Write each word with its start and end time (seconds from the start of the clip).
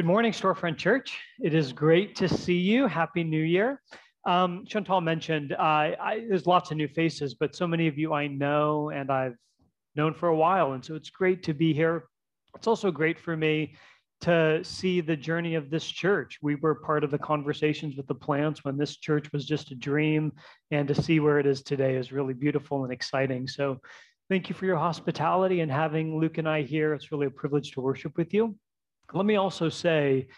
Good 0.00 0.06
morning, 0.06 0.32
Storefront 0.32 0.78
Church. 0.78 1.18
It 1.42 1.52
is 1.52 1.74
great 1.74 2.16
to 2.16 2.26
see 2.26 2.56
you. 2.56 2.86
Happy 2.86 3.22
New 3.22 3.42
Year. 3.42 3.82
Um, 4.26 4.64
Chantal 4.66 5.02
mentioned 5.02 5.52
uh, 5.52 5.60
I, 5.60 6.24
there's 6.26 6.46
lots 6.46 6.70
of 6.70 6.78
new 6.78 6.88
faces, 6.88 7.34
but 7.34 7.54
so 7.54 7.66
many 7.66 7.86
of 7.86 7.98
you 7.98 8.14
I 8.14 8.26
know 8.26 8.88
and 8.88 9.10
I've 9.10 9.36
known 9.96 10.14
for 10.14 10.30
a 10.30 10.34
while. 10.34 10.72
And 10.72 10.82
so 10.82 10.94
it's 10.94 11.10
great 11.10 11.42
to 11.42 11.52
be 11.52 11.74
here. 11.74 12.04
It's 12.56 12.66
also 12.66 12.90
great 12.90 13.20
for 13.20 13.36
me 13.36 13.74
to 14.22 14.64
see 14.64 15.02
the 15.02 15.16
journey 15.16 15.54
of 15.54 15.68
this 15.68 15.84
church. 15.84 16.38
We 16.40 16.54
were 16.54 16.76
part 16.76 17.04
of 17.04 17.10
the 17.10 17.18
conversations 17.18 17.98
with 17.98 18.06
the 18.06 18.14
plants 18.14 18.64
when 18.64 18.78
this 18.78 18.96
church 18.96 19.30
was 19.34 19.44
just 19.44 19.70
a 19.70 19.74
dream, 19.74 20.32
and 20.70 20.88
to 20.88 20.94
see 20.94 21.20
where 21.20 21.38
it 21.38 21.44
is 21.44 21.62
today 21.62 21.96
is 21.96 22.10
really 22.10 22.32
beautiful 22.32 22.84
and 22.84 22.92
exciting. 22.92 23.46
So, 23.46 23.76
thank 24.30 24.48
you 24.48 24.54
for 24.54 24.64
your 24.64 24.78
hospitality 24.78 25.60
and 25.60 25.70
having 25.70 26.18
Luke 26.18 26.38
and 26.38 26.48
I 26.48 26.62
here. 26.62 26.94
It's 26.94 27.12
really 27.12 27.26
a 27.26 27.30
privilege 27.30 27.72
to 27.72 27.82
worship 27.82 28.16
with 28.16 28.32
you. 28.32 28.56
Let 29.12 29.26
me 29.26 29.36
also 29.36 29.68
say, 29.68 30.28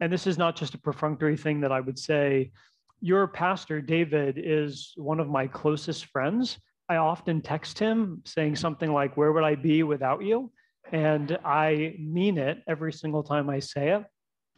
and 0.00 0.12
this 0.12 0.26
is 0.26 0.38
not 0.38 0.56
just 0.56 0.74
a 0.74 0.78
perfunctory 0.78 1.36
thing 1.36 1.60
that 1.60 1.72
I 1.72 1.80
would 1.80 1.98
say, 1.98 2.52
your 3.00 3.26
pastor, 3.26 3.80
David, 3.80 4.40
is 4.42 4.92
one 4.96 5.20
of 5.20 5.28
my 5.28 5.46
closest 5.46 6.06
friends. 6.06 6.58
I 6.88 6.96
often 6.96 7.42
text 7.42 7.78
him 7.78 8.22
saying 8.24 8.56
something 8.56 8.92
like, 8.92 9.16
Where 9.16 9.32
would 9.32 9.44
I 9.44 9.56
be 9.56 9.82
without 9.82 10.22
you? 10.22 10.52
And 10.92 11.38
I 11.44 11.96
mean 11.98 12.38
it 12.38 12.62
every 12.68 12.92
single 12.92 13.22
time 13.22 13.50
I 13.50 13.58
say 13.58 13.90
it. 13.90 14.04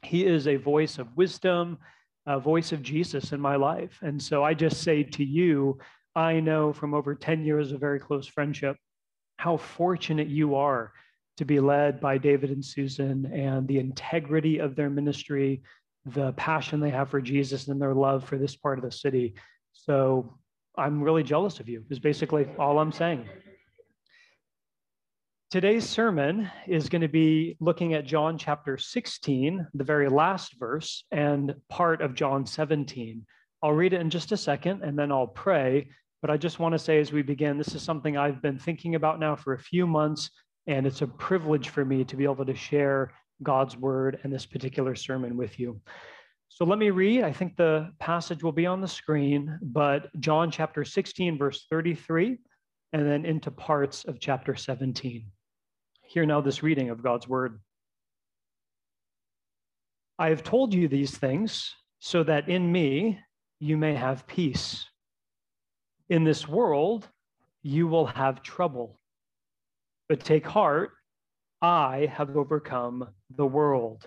He 0.02 0.26
is 0.26 0.46
a 0.46 0.56
voice 0.56 0.98
of 0.98 1.16
wisdom, 1.16 1.78
a 2.26 2.38
voice 2.38 2.72
of 2.72 2.82
Jesus 2.82 3.32
in 3.32 3.40
my 3.40 3.56
life. 3.56 3.98
And 4.02 4.22
so 4.22 4.44
I 4.44 4.54
just 4.54 4.82
say 4.82 5.02
to 5.02 5.24
you, 5.24 5.78
I 6.14 6.40
know 6.40 6.72
from 6.72 6.94
over 6.94 7.14
10 7.14 7.44
years 7.44 7.72
of 7.72 7.80
very 7.80 7.98
close 7.98 8.26
friendship 8.26 8.76
how 9.38 9.56
fortunate 9.56 10.28
you 10.28 10.54
are 10.54 10.92
to 11.36 11.44
be 11.44 11.60
led 11.60 12.00
by 12.00 12.18
David 12.18 12.50
and 12.50 12.64
Susan 12.64 13.26
and 13.26 13.66
the 13.66 13.78
integrity 13.78 14.58
of 14.58 14.76
their 14.76 14.90
ministry, 14.90 15.62
the 16.06 16.32
passion 16.32 16.80
they 16.80 16.90
have 16.90 17.10
for 17.10 17.20
Jesus, 17.20 17.68
and 17.68 17.80
their 17.80 17.94
love 17.94 18.24
for 18.24 18.38
this 18.38 18.56
part 18.56 18.78
of 18.78 18.84
the 18.84 18.92
city. 18.92 19.34
So 19.72 20.38
I'm 20.76 21.02
really 21.02 21.22
jealous 21.22 21.60
of 21.60 21.68
you, 21.68 21.84
is 21.90 21.98
basically 21.98 22.46
all 22.58 22.78
I'm 22.78 22.92
saying. 22.92 23.28
Today's 25.50 25.88
sermon 25.88 26.50
is 26.66 26.88
going 26.88 27.02
to 27.02 27.08
be 27.08 27.56
looking 27.60 27.94
at 27.94 28.06
John 28.06 28.38
chapter 28.38 28.76
16, 28.76 29.68
the 29.74 29.84
very 29.84 30.08
last 30.08 30.54
verse, 30.58 31.04
and 31.12 31.54
part 31.68 32.02
of 32.02 32.14
John 32.14 32.44
17. 32.44 33.24
I'll 33.62 33.72
read 33.72 33.92
it 33.92 34.00
in 34.00 34.10
just 34.10 34.32
a 34.32 34.36
second 34.36 34.82
and 34.82 34.98
then 34.98 35.12
I'll 35.12 35.28
pray. 35.28 35.88
But 36.22 36.30
I 36.30 36.36
just 36.36 36.58
want 36.58 36.72
to 36.72 36.78
say 36.78 36.98
as 36.98 37.12
we 37.12 37.22
begin, 37.22 37.56
this 37.56 37.74
is 37.74 37.82
something 37.82 38.16
I've 38.16 38.42
been 38.42 38.58
thinking 38.58 38.94
about 38.96 39.20
now 39.20 39.36
for 39.36 39.52
a 39.52 39.58
few 39.58 39.86
months 39.86 40.30
and 40.66 40.86
it's 40.86 41.02
a 41.02 41.06
privilege 41.06 41.68
for 41.68 41.84
me 41.84 42.04
to 42.04 42.16
be 42.16 42.24
able 42.24 42.44
to 42.44 42.54
share 42.54 43.12
God's 43.42 43.76
word 43.76 44.20
and 44.22 44.32
this 44.32 44.46
particular 44.46 44.94
sermon 44.94 45.36
with 45.36 45.58
you. 45.58 45.80
So 46.48 46.64
let 46.64 46.78
me 46.78 46.90
read. 46.90 47.24
I 47.24 47.32
think 47.32 47.56
the 47.56 47.92
passage 47.98 48.42
will 48.42 48.52
be 48.52 48.66
on 48.66 48.80
the 48.80 48.88
screen, 48.88 49.58
but 49.60 50.08
John 50.20 50.50
chapter 50.50 50.84
16, 50.84 51.36
verse 51.36 51.66
33, 51.68 52.38
and 52.92 53.06
then 53.06 53.24
into 53.24 53.50
parts 53.50 54.04
of 54.04 54.20
chapter 54.20 54.54
17. 54.54 55.26
Hear 56.02 56.26
now 56.26 56.40
this 56.40 56.62
reading 56.62 56.90
of 56.90 57.02
God's 57.02 57.26
word. 57.26 57.60
I 60.18 60.28
have 60.28 60.44
told 60.44 60.72
you 60.72 60.86
these 60.86 61.16
things 61.16 61.74
so 61.98 62.22
that 62.22 62.48
in 62.48 62.70
me 62.70 63.18
you 63.58 63.76
may 63.76 63.94
have 63.94 64.26
peace. 64.26 64.86
In 66.08 66.22
this 66.22 66.46
world 66.46 67.08
you 67.62 67.88
will 67.88 68.06
have 68.06 68.42
trouble. 68.42 69.00
But 70.08 70.24
take 70.24 70.46
heart, 70.46 70.90
I 71.62 72.10
have 72.12 72.36
overcome 72.36 73.08
the 73.34 73.46
world. 73.46 74.06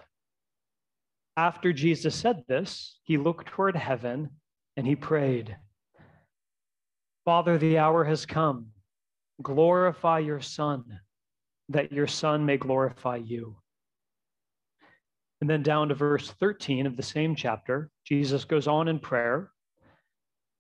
After 1.36 1.74
Jesus 1.74 2.16
said 2.16 2.44
this, 2.48 3.00
he 3.04 3.18
looked 3.18 3.48
toward 3.48 3.76
heaven 3.76 4.30
and 4.76 4.86
he 4.86 4.96
prayed, 4.96 5.58
Father, 7.26 7.58
the 7.58 7.78
hour 7.78 8.04
has 8.04 8.26
come. 8.26 8.68
Glorify 9.42 10.20
your 10.20 10.40
Son, 10.40 10.84
that 11.70 11.92
your 11.92 12.08
Son 12.08 12.46
may 12.46 12.58
glorify 12.58 13.18
you. 13.18 13.56
And 15.42 15.50
then 15.50 15.62
down 15.62 15.90
to 15.90 15.96
verse 15.96 16.32
13 16.40 16.88
of 16.88 16.96
the 16.96 17.04
same 17.04 17.36
chapter, 17.36 17.92
Jesus 18.06 18.46
goes 18.46 18.68
on 18.68 18.88
in 18.88 19.00
prayer 19.00 19.52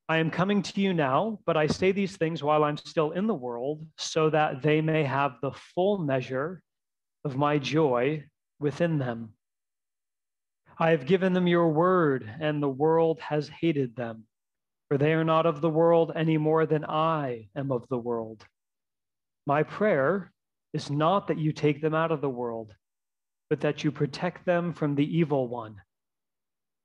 I 0.10 0.20
am 0.20 0.32
coming 0.32 0.62
to 0.62 0.80
you 0.80 0.94
now, 0.94 1.40
but 1.46 1.58
I 1.58 1.68
say 1.68 1.92
these 1.92 2.16
things 2.16 2.42
while 2.42 2.64
I'm 2.64 2.78
still 2.78 3.12
in 3.12 3.28
the 3.28 3.34
world, 3.34 3.86
so 3.98 4.30
that 4.30 4.62
they 4.62 4.80
may 4.80 5.04
have 5.04 5.36
the 5.42 5.52
full 5.52 5.98
measure 5.98 6.62
of 7.26 7.36
my 7.36 7.58
joy 7.58 8.24
within 8.58 9.00
them. 9.00 9.34
I 10.80 10.92
have 10.92 11.08
given 11.08 11.34
them 11.34 11.46
your 11.46 11.70
word, 11.70 12.30
and 12.40 12.64
the 12.64 12.70
world 12.70 13.20
has 13.20 13.50
hated 13.50 13.98
them, 13.98 14.24
for 14.88 14.98
they 14.98 15.12
are 15.12 15.26
not 15.26 15.46
of 15.46 15.60
the 15.60 15.70
world 15.70 16.14
any 16.16 16.38
more 16.38 16.66
than 16.66 16.86
I 16.86 17.50
am 17.54 17.72
of 17.72 17.86
the 17.90 17.98
world. 17.98 18.46
My 19.46 19.64
prayer 19.64 20.32
is 20.74 20.90
not 20.90 21.28
that 21.28 21.38
you 21.38 21.52
take 21.52 21.82
them 21.82 21.96
out 21.96 22.12
of 22.12 22.22
the 22.22 22.30
world, 22.30 22.74
but 23.50 23.60
that 23.62 23.84
you 23.84 23.92
protect 23.92 24.46
them 24.46 24.74
from 24.74 24.96
the 24.96 25.18
evil 25.18 25.50
one. 25.50 25.82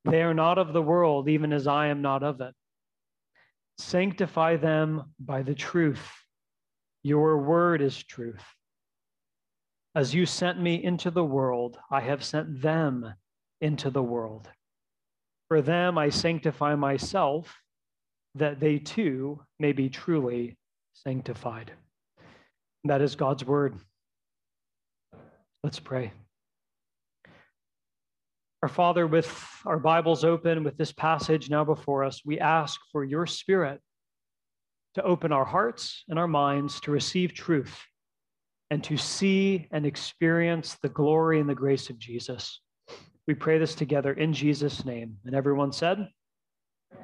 They 0.07 0.23
are 0.23 0.35
not 0.35 0.59
of 0.59 0.73
the 0.73 0.83
world, 0.83 1.29
even 1.29 1.53
as 1.53 1.69
I 1.69 1.87
am 1.87 2.03
not 2.03 2.25
of 2.25 2.41
it. 2.41 2.55
Sanctify 3.79 4.57
them 4.57 5.15
by 5.19 5.43
the 5.43 5.55
truth. 5.55 6.11
Your 7.03 7.39
word 7.39 7.83
is 7.83 8.03
truth. 8.03 8.45
As 9.95 10.15
you 10.15 10.25
sent 10.25 10.61
me 10.61 10.83
into 10.83 11.11
the 11.11 11.25
world, 11.25 11.79
I 11.91 12.01
have 12.01 12.25
sent 12.25 12.63
them 12.63 13.13
into 13.61 13.91
the 13.91 14.03
world. 14.03 14.49
For 15.49 15.61
them 15.61 15.99
I 15.99 16.09
sanctify 16.09 16.75
myself, 16.77 17.55
that 18.35 18.61
they 18.61 18.79
too 18.79 19.43
may 19.59 19.73
be 19.73 19.91
truly 19.91 20.57
sanctified. 20.95 21.73
That 22.85 23.03
is 23.03 23.15
God's 23.15 23.45
word. 23.45 23.77
Let's 25.63 25.79
pray. 25.79 26.13
Our 28.63 28.69
Father, 28.69 29.09
with 29.09 29.29
our 29.67 29.81
Bibles 29.81 30.23
open, 30.23 30.63
with 30.63 30.77
this 30.77 30.93
passage 30.93 31.51
now 31.51 31.65
before 31.65 32.05
us, 32.05 32.23
we 32.25 32.39
ask 32.39 32.81
for 32.93 33.03
your 33.03 33.27
Spirit 33.27 33.81
to 34.95 35.03
open 35.03 35.33
our 35.33 35.45
hearts 35.45 36.05
and 36.09 36.17
our 36.17 36.29
minds 36.29 36.81
to 36.83 36.93
receive 36.93 37.35
truth 37.35 37.77
and 38.71 38.85
to 38.85 38.97
see 38.97 39.67
and 39.73 39.85
experience 39.85 40.77
the 40.81 40.89
glory 40.89 41.41
and 41.41 41.51
the 41.51 41.57
grace 41.57 41.91
of 41.91 41.99
Jesus. 41.99 42.61
We 43.27 43.35
pray 43.35 43.59
this 43.59 43.75
together 43.75 44.13
in 44.13 44.33
Jesus' 44.33 44.85
name. 44.85 45.17
And 45.25 45.35
everyone 45.35 45.73
said, 45.73 46.09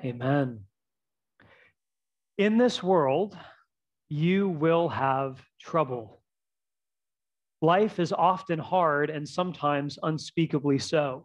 Amen. 0.04 0.60
In 2.36 2.56
this 2.56 2.84
world, 2.84 3.36
you 4.08 4.48
will 4.48 4.88
have 4.90 5.42
trouble. 5.60 6.22
Life 7.60 7.98
is 7.98 8.12
often 8.12 8.60
hard 8.60 9.10
and 9.10 9.28
sometimes 9.28 9.98
unspeakably 10.04 10.78
so 10.78 11.24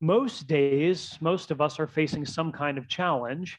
most 0.00 0.46
days, 0.46 1.18
most 1.20 1.50
of 1.50 1.60
us 1.60 1.78
are 1.78 1.86
facing 1.86 2.24
some 2.24 2.52
kind 2.52 2.78
of 2.78 2.88
challenge. 2.88 3.58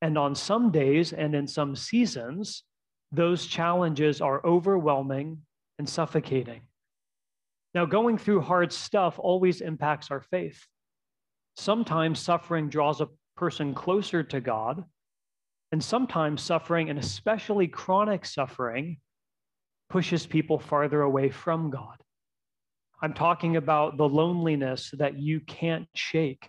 And 0.00 0.18
on 0.18 0.34
some 0.34 0.70
days 0.70 1.12
and 1.12 1.34
in 1.34 1.46
some 1.46 1.76
seasons, 1.76 2.64
those 3.12 3.46
challenges 3.46 4.20
are 4.20 4.44
overwhelming 4.44 5.42
and 5.78 5.88
suffocating. 5.88 6.62
Now, 7.74 7.86
going 7.86 8.18
through 8.18 8.40
hard 8.40 8.72
stuff 8.72 9.18
always 9.18 9.60
impacts 9.60 10.10
our 10.10 10.20
faith. 10.20 10.66
Sometimes 11.56 12.18
suffering 12.18 12.68
draws 12.68 13.00
a 13.00 13.08
person 13.36 13.74
closer 13.74 14.22
to 14.22 14.40
God, 14.40 14.84
and 15.70 15.82
sometimes 15.82 16.42
suffering, 16.42 16.90
and 16.90 16.98
especially 16.98 17.68
chronic 17.68 18.26
suffering, 18.26 18.98
pushes 19.88 20.26
people 20.26 20.58
farther 20.58 21.02
away 21.02 21.30
from 21.30 21.70
God. 21.70 22.02
I'm 23.02 23.14
talking 23.14 23.56
about 23.56 23.96
the 23.96 24.08
loneliness 24.08 24.94
that 24.96 25.18
you 25.18 25.40
can't 25.40 25.88
shake, 25.92 26.48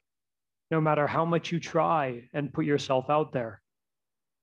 no 0.69 0.79
matter 0.79 1.07
how 1.07 1.25
much 1.25 1.51
you 1.51 1.59
try 1.59 2.29
and 2.31 2.53
put 2.53 2.65
yourself 2.65 3.09
out 3.09 3.33
there, 3.33 3.59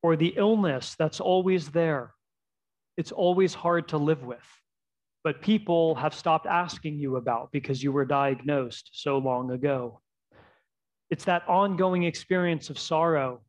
or 0.03 0.17
the 0.17 0.35
illness 0.37 0.97
that's 0.99 1.21
always 1.21 1.69
there. 1.69 2.13
It's 2.97 3.13
always 3.13 3.55
hard 3.55 3.89
to 3.89 3.97
live 3.97 4.25
with, 4.25 4.45
but 5.23 5.41
people 5.41 5.95
have 5.95 6.13
stopped 6.13 6.47
asking 6.47 6.99
you 6.99 7.15
about 7.15 7.53
because 7.53 7.81
you 7.81 7.93
were 7.93 8.05
diagnosed 8.05 8.91
so 8.93 9.19
long 9.19 9.53
ago. 9.53 10.01
It's 11.11 11.25
that 11.27 11.49
ongoing 11.49 12.03
experience 12.03 12.71
of 12.71 12.79
sorrow, 12.79 13.43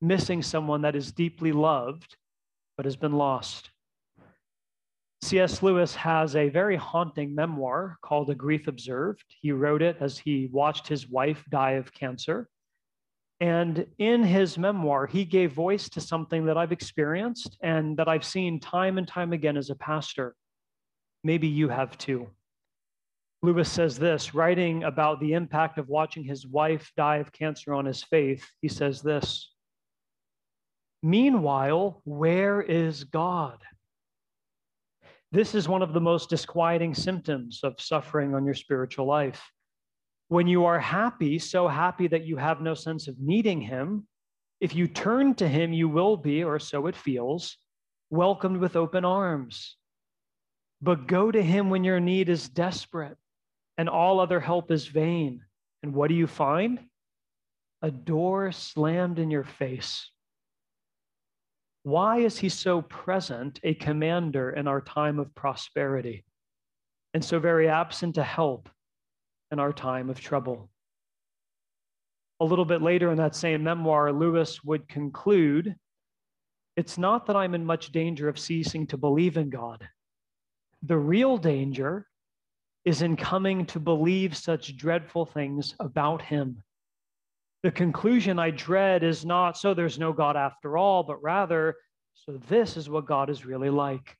missing 0.00 0.42
someone 0.42 0.82
that 0.82 0.96
is 0.96 1.12
deeply 1.12 1.52
loved 1.52 2.16
but 2.78 2.86
has 2.86 2.96
been 2.96 3.12
lost. 3.12 3.70
C.S. 5.22 5.62
Lewis 5.62 5.94
has 5.94 6.36
a 6.36 6.48
very 6.48 6.76
haunting 6.76 7.34
memoir 7.34 7.98
called 8.02 8.30
A 8.30 8.34
Grief 8.34 8.68
Observed. 8.68 9.24
He 9.40 9.52
wrote 9.52 9.82
it 9.82 9.96
as 10.00 10.18
he 10.18 10.48
watched 10.52 10.86
his 10.86 11.08
wife 11.08 11.44
die 11.50 11.72
of 11.72 11.92
cancer. 11.92 12.48
And 13.40 13.86
in 13.98 14.22
his 14.22 14.58
memoir, 14.58 15.06
he 15.06 15.24
gave 15.24 15.52
voice 15.52 15.88
to 15.90 16.00
something 16.00 16.46
that 16.46 16.56
I've 16.56 16.72
experienced 16.72 17.56
and 17.62 17.96
that 17.96 18.08
I've 18.08 18.24
seen 18.24 18.58
time 18.58 18.98
and 18.98 19.06
time 19.06 19.32
again 19.32 19.56
as 19.56 19.70
a 19.70 19.76
pastor. 19.76 20.34
Maybe 21.22 21.46
you 21.46 21.68
have 21.68 21.98
too. 21.98 22.28
Lewis 23.42 23.70
says 23.70 23.98
this, 23.98 24.34
writing 24.34 24.82
about 24.82 25.20
the 25.20 25.34
impact 25.34 25.78
of 25.78 25.88
watching 25.88 26.24
his 26.24 26.46
wife 26.46 26.90
die 26.96 27.16
of 27.16 27.32
cancer 27.32 27.72
on 27.72 27.84
his 27.84 28.02
faith. 28.02 28.44
He 28.60 28.68
says 28.68 29.02
this 29.02 29.52
Meanwhile, 31.02 32.02
where 32.04 32.60
is 32.60 33.04
God? 33.04 33.58
This 35.30 35.54
is 35.54 35.68
one 35.68 35.82
of 35.82 35.92
the 35.92 36.00
most 36.00 36.30
disquieting 36.30 36.94
symptoms 36.94 37.60
of 37.62 37.80
suffering 37.80 38.34
on 38.34 38.46
your 38.46 38.54
spiritual 38.54 39.06
life. 39.06 39.42
When 40.28 40.46
you 40.46 40.64
are 40.64 40.80
happy, 40.80 41.38
so 41.38 41.68
happy 41.68 42.08
that 42.08 42.24
you 42.24 42.36
have 42.36 42.62
no 42.62 42.74
sense 42.74 43.08
of 43.08 43.20
needing 43.20 43.60
Him, 43.60 44.06
if 44.60 44.74
you 44.74 44.88
turn 44.88 45.34
to 45.34 45.46
Him, 45.46 45.72
you 45.72 45.88
will 45.88 46.16
be, 46.16 46.42
or 46.44 46.58
so 46.58 46.86
it 46.86 46.96
feels, 46.96 47.58
welcomed 48.10 48.56
with 48.56 48.74
open 48.74 49.04
arms. 49.04 49.76
But 50.80 51.06
go 51.06 51.30
to 51.30 51.42
Him 51.42 51.68
when 51.68 51.84
your 51.84 52.00
need 52.00 52.28
is 52.28 52.48
desperate 52.48 53.16
and 53.76 53.88
all 53.88 54.20
other 54.20 54.40
help 54.40 54.70
is 54.70 54.86
vain. 54.86 55.42
And 55.82 55.94
what 55.94 56.08
do 56.08 56.14
you 56.14 56.26
find? 56.26 56.80
A 57.82 57.90
door 57.90 58.50
slammed 58.50 59.18
in 59.18 59.30
your 59.30 59.44
face. 59.44 60.10
Why 61.88 62.18
is 62.18 62.36
he 62.36 62.50
so 62.50 62.82
present, 62.82 63.60
a 63.62 63.72
commander 63.72 64.50
in 64.50 64.68
our 64.68 64.82
time 64.82 65.18
of 65.18 65.34
prosperity, 65.34 66.22
and 67.14 67.24
so 67.24 67.38
very 67.38 67.66
absent 67.66 68.16
to 68.16 68.22
help 68.22 68.68
in 69.50 69.58
our 69.58 69.72
time 69.72 70.10
of 70.10 70.20
trouble? 70.20 70.68
A 72.40 72.44
little 72.44 72.66
bit 72.66 72.82
later 72.82 73.10
in 73.10 73.16
that 73.16 73.34
same 73.34 73.64
memoir, 73.64 74.12
Lewis 74.12 74.62
would 74.62 74.86
conclude 74.86 75.76
It's 76.76 76.98
not 76.98 77.24
that 77.24 77.36
I'm 77.36 77.54
in 77.54 77.64
much 77.64 77.90
danger 77.90 78.28
of 78.28 78.38
ceasing 78.38 78.86
to 78.88 78.98
believe 78.98 79.38
in 79.38 79.48
God. 79.48 79.88
The 80.82 80.98
real 80.98 81.38
danger 81.38 82.06
is 82.84 83.00
in 83.00 83.16
coming 83.16 83.64
to 83.64 83.80
believe 83.80 84.36
such 84.36 84.76
dreadful 84.76 85.24
things 85.24 85.74
about 85.80 86.20
him 86.20 86.62
the 87.62 87.70
conclusion 87.70 88.38
I 88.38 88.50
dread 88.50 89.02
is 89.02 89.24
not 89.24 89.56
so 89.56 89.74
there's 89.74 89.98
no 89.98 90.12
God 90.12 90.36
after 90.36 90.76
all, 90.76 91.02
but 91.02 91.22
rather, 91.22 91.76
so 92.14 92.38
this 92.48 92.76
is 92.76 92.88
what 92.88 93.06
God 93.06 93.30
is 93.30 93.44
really 93.44 93.70
like. 93.70 94.16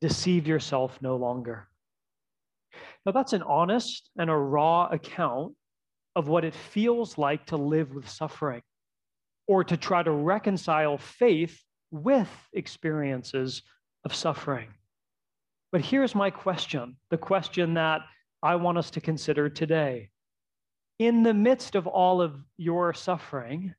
Deceive 0.00 0.46
yourself 0.46 0.98
no 1.02 1.16
longer. 1.16 1.68
Now, 3.04 3.12
that's 3.12 3.32
an 3.32 3.42
honest 3.42 4.10
and 4.18 4.30
a 4.30 4.36
raw 4.36 4.88
account 4.90 5.54
of 6.16 6.28
what 6.28 6.44
it 6.44 6.54
feels 6.54 7.18
like 7.18 7.46
to 7.46 7.56
live 7.56 7.94
with 7.94 8.08
suffering 8.08 8.62
or 9.46 9.64
to 9.64 9.76
try 9.76 10.02
to 10.02 10.10
reconcile 10.10 10.96
faith 10.96 11.60
with 11.90 12.30
experiences 12.52 13.62
of 14.04 14.14
suffering. 14.14 14.68
But 15.72 15.82
here's 15.82 16.14
my 16.14 16.30
question 16.30 16.96
the 17.10 17.18
question 17.18 17.74
that 17.74 18.00
I 18.42 18.56
want 18.56 18.78
us 18.78 18.90
to 18.92 19.00
consider 19.00 19.48
today 19.48 20.10
in 21.00 21.22
the 21.22 21.32
midst 21.32 21.76
of 21.76 21.86
all 21.86 22.20
of 22.20 22.34
your 22.58 22.92
suffering, 22.92 23.74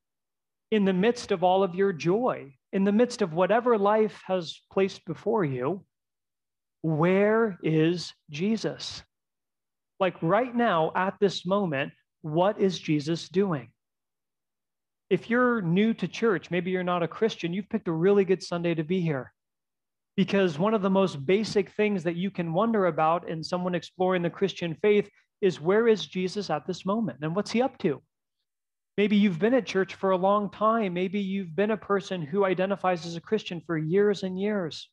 in 0.72 0.86
the 0.86 0.94
midst 0.94 1.32
of 1.32 1.44
all 1.44 1.64
of 1.64 1.76
your 1.76 1.94
joy, 1.94 2.52
in 2.74 2.84
the 2.84 2.92
midst 2.92 3.22
of 3.22 3.32
whatever 3.32 3.78
life 3.78 4.24
has 4.26 4.60
placed 4.74 5.06
before 5.06 5.46
you, 5.46 5.86
where 6.82 7.60
is 7.62 8.12
Jesus? 8.32 9.04
Like 10.00 10.16
right 10.24 10.54
now, 10.54 10.92
at 10.96 11.14
this 11.22 11.46
moment, 11.46 11.94
what 12.24 12.60
is 12.60 12.80
Jesus 12.80 13.30
doing? 13.30 13.70
If 15.12 15.30
you're 15.30 15.62
new 15.62 15.94
to 15.94 16.08
church, 16.08 16.50
maybe 16.50 16.72
you're 16.72 16.82
not 16.82 17.04
a 17.04 17.08
Christian, 17.08 17.54
you've 17.54 17.70
picked 17.70 17.88
a 17.88 17.92
really 17.92 18.26
good 18.26 18.42
Sunday 18.42 18.74
to 18.74 18.84
be 18.84 19.00
here. 19.00 19.32
Because 20.18 20.58
one 20.58 20.74
of 20.74 20.82
the 20.82 20.90
most 20.90 21.24
basic 21.24 21.70
things 21.70 22.02
that 22.02 22.16
you 22.16 22.32
can 22.32 22.52
wonder 22.52 22.88
about 22.88 23.30
in 23.30 23.44
someone 23.44 23.76
exploring 23.76 24.24
the 24.24 24.30
Christian 24.32 24.76
faith 24.82 25.08
is 25.42 25.60
where 25.60 25.88
is 25.88 26.06
Jesus 26.06 26.50
at 26.50 26.68
this 26.68 26.86
moment 26.86 27.20
and 27.22 27.36
what's 27.36 27.52
he 27.52 27.62
up 27.62 27.78
to? 27.80 28.02
Maybe 28.98 29.16
you've 29.16 29.40
been 29.40 29.54
at 29.54 29.66
church 29.66 29.96
for 29.96 30.12
a 30.12 30.18
long 30.18 30.52
time. 30.52 30.94
Maybe 30.94 31.20
you've 31.20 31.56
been 31.56 31.72
a 31.72 31.78
person 31.78 32.22
who 32.22 32.46
identifies 32.46 33.06
as 33.06 33.16
a 33.16 33.22
Christian 33.22 33.62
for 33.66 33.78
years 33.78 34.24
and 34.24 34.40
years. 34.40 34.90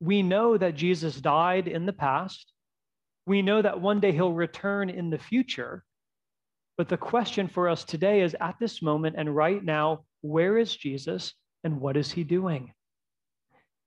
We 0.00 0.22
know 0.22 0.56
that 0.56 0.76
Jesus 0.76 1.20
died 1.20 1.66
in 1.66 1.86
the 1.86 1.92
past. 1.92 2.52
We 3.26 3.42
know 3.42 3.62
that 3.62 3.80
one 3.80 4.00
day 4.00 4.12
he'll 4.12 4.32
return 4.32 4.90
in 4.90 5.10
the 5.10 5.18
future. 5.18 5.84
But 6.76 6.88
the 6.88 6.96
question 6.96 7.48
for 7.48 7.68
us 7.68 7.84
today 7.84 8.20
is 8.20 8.36
at 8.40 8.56
this 8.58 8.80
moment 8.80 9.16
and 9.18 9.34
right 9.34 9.62
now, 9.62 10.04
where 10.20 10.56
is 10.58 10.74
Jesus 10.74 11.34
and 11.64 11.80
what 11.80 11.96
is 11.96 12.10
he 12.12 12.24
doing? 12.24 12.72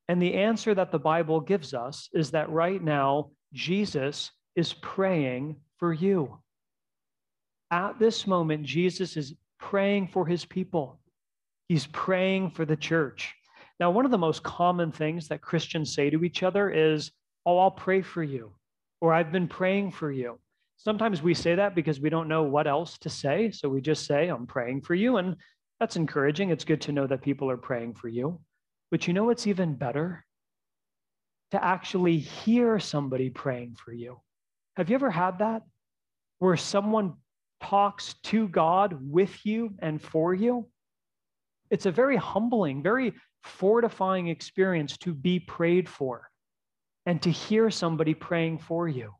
And 0.07 0.21
the 0.21 0.33
answer 0.35 0.75
that 0.75 0.91
the 0.91 0.99
Bible 0.99 1.39
gives 1.39 1.73
us 1.73 2.09
is 2.13 2.31
that 2.31 2.49
right 2.49 2.81
now, 2.83 3.31
Jesus 3.53 4.31
is 4.55 4.73
praying 4.73 5.57
for 5.77 5.93
you. 5.93 6.37
At 7.71 7.99
this 7.99 8.27
moment, 8.27 8.63
Jesus 8.63 9.17
is 9.17 9.33
praying 9.59 10.09
for 10.09 10.25
his 10.25 10.45
people. 10.45 10.99
He's 11.69 11.87
praying 11.87 12.51
for 12.51 12.65
the 12.65 12.75
church. 12.75 13.33
Now, 13.79 13.89
one 13.91 14.05
of 14.05 14.11
the 14.11 14.17
most 14.17 14.43
common 14.43 14.91
things 14.91 15.27
that 15.27 15.41
Christians 15.41 15.95
say 15.95 16.09
to 16.09 16.23
each 16.23 16.43
other 16.43 16.69
is, 16.69 17.11
Oh, 17.45 17.57
I'll 17.57 17.71
pray 17.71 18.01
for 18.01 18.23
you, 18.23 18.51
or 19.01 19.13
I've 19.13 19.31
been 19.31 19.47
praying 19.47 19.91
for 19.91 20.11
you. 20.11 20.39
Sometimes 20.77 21.21
we 21.21 21.33
say 21.33 21.55
that 21.55 21.75
because 21.75 21.99
we 21.99 22.09
don't 22.09 22.27
know 22.27 22.43
what 22.43 22.67
else 22.67 22.97
to 22.99 23.09
say. 23.09 23.51
So 23.51 23.69
we 23.69 23.81
just 23.81 24.05
say, 24.05 24.27
I'm 24.27 24.45
praying 24.45 24.81
for 24.81 24.95
you. 24.95 25.17
And 25.17 25.35
that's 25.79 25.95
encouraging. 25.95 26.49
It's 26.49 26.65
good 26.65 26.81
to 26.81 26.91
know 26.91 27.07
that 27.07 27.21
people 27.21 27.49
are 27.49 27.57
praying 27.57 27.95
for 27.95 28.07
you. 28.07 28.39
But 28.91 29.07
you 29.07 29.13
know 29.13 29.23
what's 29.23 29.47
even 29.47 29.75
better? 29.75 30.25
To 31.51 31.63
actually 31.63 32.17
hear 32.17 32.79
somebody 32.79 33.29
praying 33.29 33.75
for 33.75 33.93
you. 33.93 34.19
Have 34.75 34.89
you 34.89 34.95
ever 34.95 35.11
had 35.11 35.39
that? 35.39 35.61
Where 36.39 36.57
someone 36.57 37.13
talks 37.61 38.15
to 38.23 38.47
God 38.47 38.97
with 39.01 39.45
you 39.45 39.75
and 39.79 40.01
for 40.01 40.33
you? 40.33 40.67
It's 41.69 41.85
a 41.85 41.91
very 41.91 42.17
humbling, 42.17 42.83
very 42.83 43.13
fortifying 43.43 44.27
experience 44.27 44.97
to 44.97 45.13
be 45.13 45.39
prayed 45.39 45.87
for 45.87 46.29
and 47.05 47.21
to 47.21 47.31
hear 47.31 47.69
somebody 47.69 48.13
praying 48.13 48.59
for 48.59 48.87
you. 48.87 49.13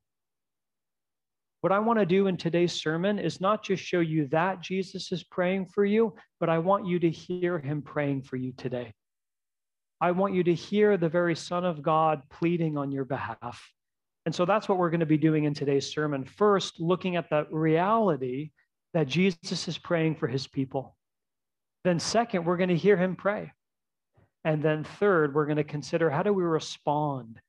What 1.61 1.71
I 1.71 1.79
want 1.79 1.99
to 1.99 2.05
do 2.05 2.27
in 2.27 2.35
today's 2.35 2.73
sermon 2.73 3.19
is 3.19 3.39
not 3.39 3.63
just 3.63 3.83
show 3.83 4.01
you 4.01 4.27
that 4.27 4.61
Jesus 4.61 5.11
is 5.11 5.23
praying 5.23 5.67
for 5.67 5.85
you, 5.85 6.13
but 6.39 6.49
I 6.49 6.57
want 6.57 6.87
you 6.87 6.99
to 6.99 7.09
hear 7.09 7.57
him 7.59 7.81
praying 7.81 8.23
for 8.23 8.35
you 8.35 8.51
today. 8.57 8.93
I 10.01 10.11
want 10.11 10.33
you 10.33 10.43
to 10.43 10.53
hear 10.53 10.97
the 10.97 11.07
very 11.07 11.35
Son 11.35 11.63
of 11.63 11.81
God 11.81 12.21
pleading 12.29 12.77
on 12.77 12.91
your 12.91 13.05
behalf. 13.05 13.65
And 14.25 14.33
so 14.33 14.45
that's 14.45 14.69
what 14.69 14.77
we're 14.77 14.89
going 14.89 15.01
to 15.01 15.05
be 15.05 15.17
doing 15.17 15.43
in 15.43 15.53
today's 15.53 15.91
sermon. 15.91 16.23
First, 16.23 16.79
looking 16.79 17.15
at 17.17 17.29
the 17.29 17.45
reality 17.51 18.51
that 18.93 19.07
Jesus 19.07 19.67
is 19.67 19.77
praying 19.77 20.15
for 20.15 20.27
his 20.27 20.47
people. 20.47 20.95
Then, 21.83 21.99
second, 21.99 22.45
we're 22.45 22.57
going 22.57 22.69
to 22.69 22.77
hear 22.77 22.95
him 22.95 23.15
pray. 23.15 23.51
And 24.45 24.63
then, 24.63 24.83
third, 24.83 25.33
we're 25.33 25.45
going 25.45 25.57
to 25.57 25.63
consider 25.63 26.09
how 26.09 26.23
do 26.23 26.31
we 26.31 26.43
respond 26.43 27.39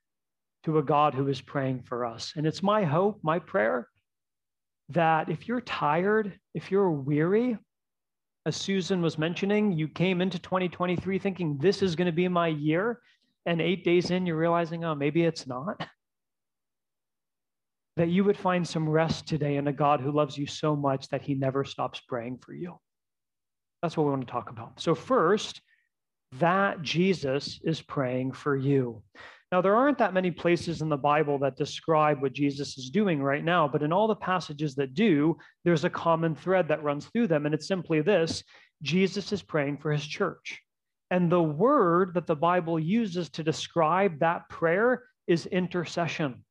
to 0.64 0.78
a 0.78 0.83
God 0.83 1.14
who 1.14 1.28
is 1.28 1.40
praying 1.40 1.83
for 1.83 2.04
us. 2.04 2.33
And 2.37 2.47
it's 2.47 2.62
my 2.62 2.85
hope, 2.85 3.21
my 3.23 3.38
prayer, 3.38 3.88
that 4.88 5.28
if 5.28 5.47
you're 5.47 5.61
tired, 5.61 6.38
if 6.54 6.71
you're 6.71 6.90
weary, 6.90 7.59
as 8.47 8.57
Susan 8.57 9.00
was 9.00 9.16
mentioning, 9.19 9.73
you 9.73 9.88
came 9.88 10.21
into 10.21 10.38
2023 10.38 11.19
thinking 11.19 11.59
this 11.59 11.83
is 11.83 11.97
going 11.97 12.07
to 12.07 12.12
be 12.12 12.28
my 12.28 12.49
year. 12.49 13.00
And 13.47 13.61
eight 13.61 13.85
days 13.85 14.11
in, 14.11 14.26
you're 14.26 14.37
realizing, 14.37 14.85
oh, 14.85 14.95
maybe 14.95 15.25
it's 15.25 15.47
not. 15.47 15.87
That 17.96 18.08
you 18.08 18.24
would 18.24 18.36
find 18.36 18.66
some 18.66 18.88
rest 18.88 19.26
today 19.26 19.56
in 19.56 19.68
a 19.68 19.72
God 19.72 20.00
who 20.00 20.12
loves 20.12 20.36
you 20.36 20.46
so 20.46 20.74
much 20.74 21.08
that 21.08 21.22
he 21.22 21.34
never 21.34 21.64
stops 21.64 22.00
praying 22.00 22.38
for 22.38 22.52
you. 22.52 22.78
That's 23.82 23.96
what 23.96 24.04
we 24.04 24.10
want 24.10 24.26
to 24.26 24.32
talk 24.32 24.50
about. 24.50 24.80
So, 24.80 24.94
first, 24.94 25.60
that 26.40 26.82
Jesus 26.82 27.60
is 27.64 27.80
praying 27.80 28.32
for 28.32 28.56
you. 28.56 29.02
Now, 29.52 29.60
there 29.60 29.76
aren't 29.76 29.98
that 29.98 30.14
many 30.14 30.32
places 30.32 30.82
in 30.82 30.88
the 30.88 30.96
Bible 30.96 31.38
that 31.38 31.56
describe 31.56 32.20
what 32.20 32.32
Jesus 32.32 32.76
is 32.76 32.90
doing 32.90 33.22
right 33.22 33.44
now, 33.44 33.68
but 33.68 33.82
in 33.82 33.92
all 33.92 34.08
the 34.08 34.16
passages 34.16 34.74
that 34.74 34.94
do, 34.94 35.36
there's 35.64 35.84
a 35.84 35.90
common 35.90 36.34
thread 36.34 36.66
that 36.68 36.82
runs 36.82 37.06
through 37.06 37.28
them. 37.28 37.46
And 37.46 37.54
it's 37.54 37.68
simply 37.68 38.00
this 38.00 38.42
Jesus 38.82 39.32
is 39.32 39.42
praying 39.42 39.78
for 39.78 39.92
his 39.92 40.04
church. 40.04 40.60
And 41.10 41.30
the 41.30 41.42
word 41.42 42.14
that 42.14 42.26
the 42.26 42.34
Bible 42.34 42.80
uses 42.80 43.30
to 43.30 43.44
describe 43.44 44.18
that 44.18 44.48
prayer 44.48 45.04
is 45.28 45.46
intercession. 45.46 46.44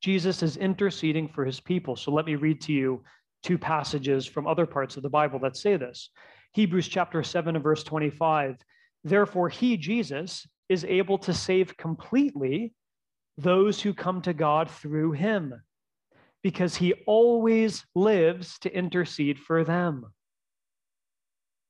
Jesus 0.00 0.42
is 0.42 0.56
interceding 0.56 1.28
for 1.28 1.44
his 1.44 1.60
people. 1.60 1.96
So 1.96 2.10
let 2.10 2.26
me 2.26 2.34
read 2.34 2.60
to 2.62 2.72
you 2.72 3.02
two 3.42 3.58
passages 3.58 4.26
from 4.26 4.46
other 4.46 4.66
parts 4.66 4.96
of 4.96 5.02
the 5.02 5.10
Bible 5.10 5.38
that 5.40 5.56
say 5.56 5.76
this. 5.76 6.10
Hebrews 6.52 6.88
chapter 6.88 7.22
7 7.22 7.54
and 7.54 7.62
verse 7.62 7.84
25. 7.84 8.56
Therefore, 9.04 9.48
he, 9.48 9.76
Jesus, 9.76 10.46
is 10.68 10.84
able 10.84 11.18
to 11.18 11.32
save 11.32 11.76
completely 11.76 12.74
those 13.38 13.80
who 13.80 13.94
come 13.94 14.20
to 14.22 14.32
God 14.32 14.70
through 14.70 15.12
him, 15.12 15.54
because 16.42 16.74
he 16.76 16.92
always 17.06 17.84
lives 17.94 18.58
to 18.60 18.74
intercede 18.74 19.38
for 19.38 19.64
them. 19.64 20.06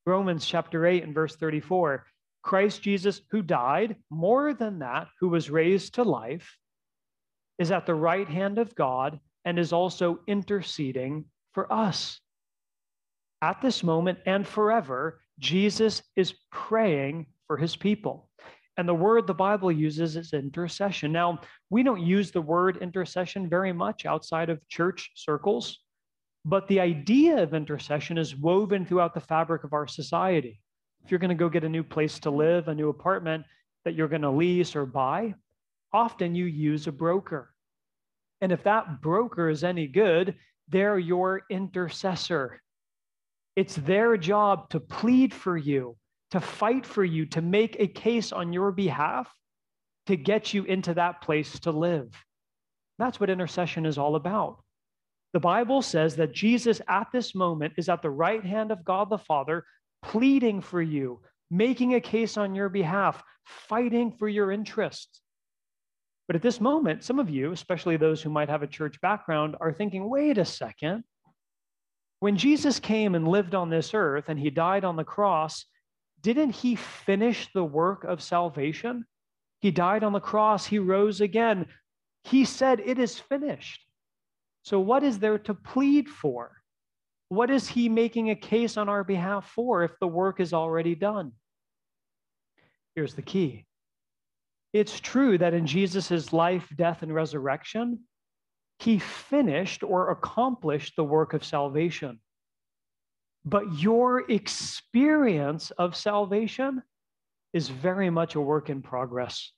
Romans 0.07 0.47
chapter 0.47 0.87
8 0.87 1.05
and 1.05 1.15
verse 1.15 1.37
34. 1.37 2.07
Christ 2.43 2.83
Jesus, 2.83 3.21
who 3.31 3.43
died, 3.43 3.97
more 4.11 4.55
than 4.55 4.79
that, 4.79 5.09
who 5.21 5.29
was 5.29 5.51
raised 5.51 5.95
to 5.95 6.03
life, 6.03 6.57
is 7.61 7.71
at 7.71 7.85
the 7.85 7.95
right 7.95 8.29
hand 8.29 8.59
of 8.59 8.75
God 8.75 9.21
and 9.45 9.59
is 9.59 9.73
also 9.73 10.21
interceding 10.27 11.27
for 11.53 11.71
us. 11.71 12.19
At 13.43 13.61
this 13.61 13.85
moment 13.85 14.19
and 14.25 14.49
forever, 14.49 15.21
Jesus 15.39 16.03
is 16.17 16.35
praying 16.51 17.27
for 17.47 17.59
his 17.59 17.77
people. 17.77 18.29
And 18.79 18.89
the 18.89 18.95
word 18.95 19.27
the 19.27 19.35
Bible 19.35 19.71
uses 19.71 20.17
is 20.17 20.33
intercession. 20.33 21.13
Now, 21.13 21.41
we 21.69 21.83
don't 21.83 22.01
use 22.01 22.31
the 22.31 22.41
word 22.41 22.79
intercession 22.79 23.49
very 23.49 23.75
much 23.75 24.07
outside 24.07 24.49
of 24.49 24.67
church 24.69 25.11
circles, 25.15 25.81
but 26.47 26.67
the 26.67 26.81
idea 26.81 27.43
of 27.43 27.53
intercession 27.53 28.17
is 28.17 28.37
woven 28.37 28.87
throughout 28.87 29.13
the 29.13 29.21
fabric 29.21 29.65
of 29.65 29.75
our 29.75 29.87
society. 29.87 30.63
If 31.05 31.11
you're 31.11 31.21
going 31.21 31.29
to 31.29 31.35
go 31.35 31.51
get 31.51 31.65
a 31.65 31.69
new 31.69 31.83
place 31.83 32.19
to 32.21 32.31
live, 32.31 32.69
a 32.69 32.75
new 32.75 32.89
apartment 32.89 33.45
that 33.85 33.95
you're 33.95 34.09
going 34.09 34.23
to 34.23 34.31
lease 34.31 34.75
or 34.75 34.87
buy, 34.87 35.35
often 35.93 36.35
you 36.35 36.45
use 36.45 36.87
a 36.87 36.93
broker. 36.93 37.53
And 38.41 38.53
if 38.53 38.63
that 38.65 39.03
broker 39.03 39.49
is 39.49 39.65
any 39.65 39.87
good, 39.87 40.37
they're 40.69 40.99
your 40.99 41.43
intercessor. 41.51 42.61
It's 43.57 43.75
their 43.75 44.17
job 44.17 44.71
to 44.71 44.81
plead 44.81 45.35
for 45.35 45.57
you, 45.57 45.97
to 46.31 46.41
fight 46.41 46.87
for 46.87 47.05
you, 47.05 47.27
to 47.27 47.43
make 47.43 47.77
a 47.79 47.87
case 47.87 48.33
on 48.33 48.53
your 48.53 48.73
behalf, 48.73 49.29
to 50.07 50.17
get 50.17 50.55
you 50.55 50.65
into 50.65 50.95
that 50.95 51.21
place 51.21 51.59
to 51.61 51.71
live. 51.71 52.15
That's 52.99 53.19
what 53.19 53.31
intercession 53.31 53.87
is 53.87 53.99
all 53.99 54.17
about. 54.17 54.63
The 55.33 55.41
Bible 55.41 55.83
says 55.83 56.17
that 56.17 56.33
Jesus 56.33 56.81
at 56.89 57.09
this 57.13 57.35
moment 57.35 57.75
is 57.77 57.89
at 57.89 58.03
the 58.03 58.11
right 58.11 58.45
hand 58.45 58.73
of 58.73 58.85
God 58.85 59.11
the 59.11 59.19
Father, 59.19 59.65
pleading 60.03 60.61
for 60.61 60.83
you, 60.83 61.21
making 61.51 61.95
a 61.95 62.01
case 62.01 62.37
on 62.37 62.55
your 62.55 62.69
behalf, 62.69 63.23
fighting 63.45 64.13
for 64.13 64.29
your 64.29 64.51
interests. 64.51 65.21
But 66.31 66.37
at 66.37 66.43
this 66.43 66.61
moment, 66.61 67.03
some 67.03 67.19
of 67.19 67.29
you, 67.29 67.51
especially 67.51 67.97
those 67.97 68.23
who 68.23 68.31
might 68.31 68.49
have 68.49 68.63
a 68.63 68.69
church 68.69 69.01
background, 69.01 69.57
are 69.61 69.73
thinking, 69.73 70.09
wait 70.09 70.39
a 70.39 70.45
second. 70.45 71.03
When 72.21 72.37
Jesus 72.37 72.79
came 72.79 73.17
and 73.17 73.27
lived 73.27 73.57
on 73.57 73.69
this 73.69 73.95
earth 73.95 74.29
and 74.29 74.39
he 74.39 74.49
died 74.49 74.85
on 74.85 74.95
the 74.95 75.03
cross, 75.03 75.67
didn't 76.21 76.51
he 76.51 76.77
finish 76.77 77.49
the 77.53 77.65
work 77.65 78.05
of 78.05 78.23
salvation? 78.23 79.07
He 79.59 79.73
died 79.73 80.05
on 80.05 80.13
the 80.13 80.21
cross, 80.21 80.65
he 80.65 80.79
rose 80.79 81.21
again. 81.21 81.67
He 82.23 82.45
said, 82.45 82.79
It 82.79 83.01
is 83.01 83.19
finished. 83.19 83.85
So, 84.63 84.79
what 84.79 85.03
is 85.03 85.19
there 85.19 85.41
to 85.41 85.55
plead 85.55 86.09
for? 86.09 86.53
What 87.29 87.51
is 87.51 87.67
he 87.67 87.89
making 87.89 88.31
a 88.31 88.37
case 88.37 88.77
on 88.77 88.89
our 88.89 89.03
behalf 89.03 89.51
for 89.53 89.83
if 89.83 89.99
the 89.99 90.07
work 90.07 90.39
is 90.39 90.53
already 90.53 90.95
done? 90.95 91.33
Here's 92.95 93.15
the 93.15 93.23
key 93.23 93.67
it's 94.73 95.01
true 95.01 95.37
that 95.39 95.55
in 95.55 95.67
Jesus' 95.67 96.33
life, 96.33 96.69
death, 96.77 97.03
and 97.03 97.13
resurrection, 97.15 98.01
he 98.79 98.99
finished 98.99 99.83
or 99.83 100.11
accomplished 100.11 100.97
the 100.97 101.05
work 101.05 101.35
of 101.35 101.45
salvation. 101.45 102.21
But 103.45 103.81
your 103.81 104.31
experience 104.31 105.71
of 105.73 105.97
salvation 105.97 106.83
is 107.53 107.69
very 107.69 108.11
much 108.11 108.35
a 108.35 108.41
work 108.41 108.71
in 108.71 108.81
progress. 108.83 109.51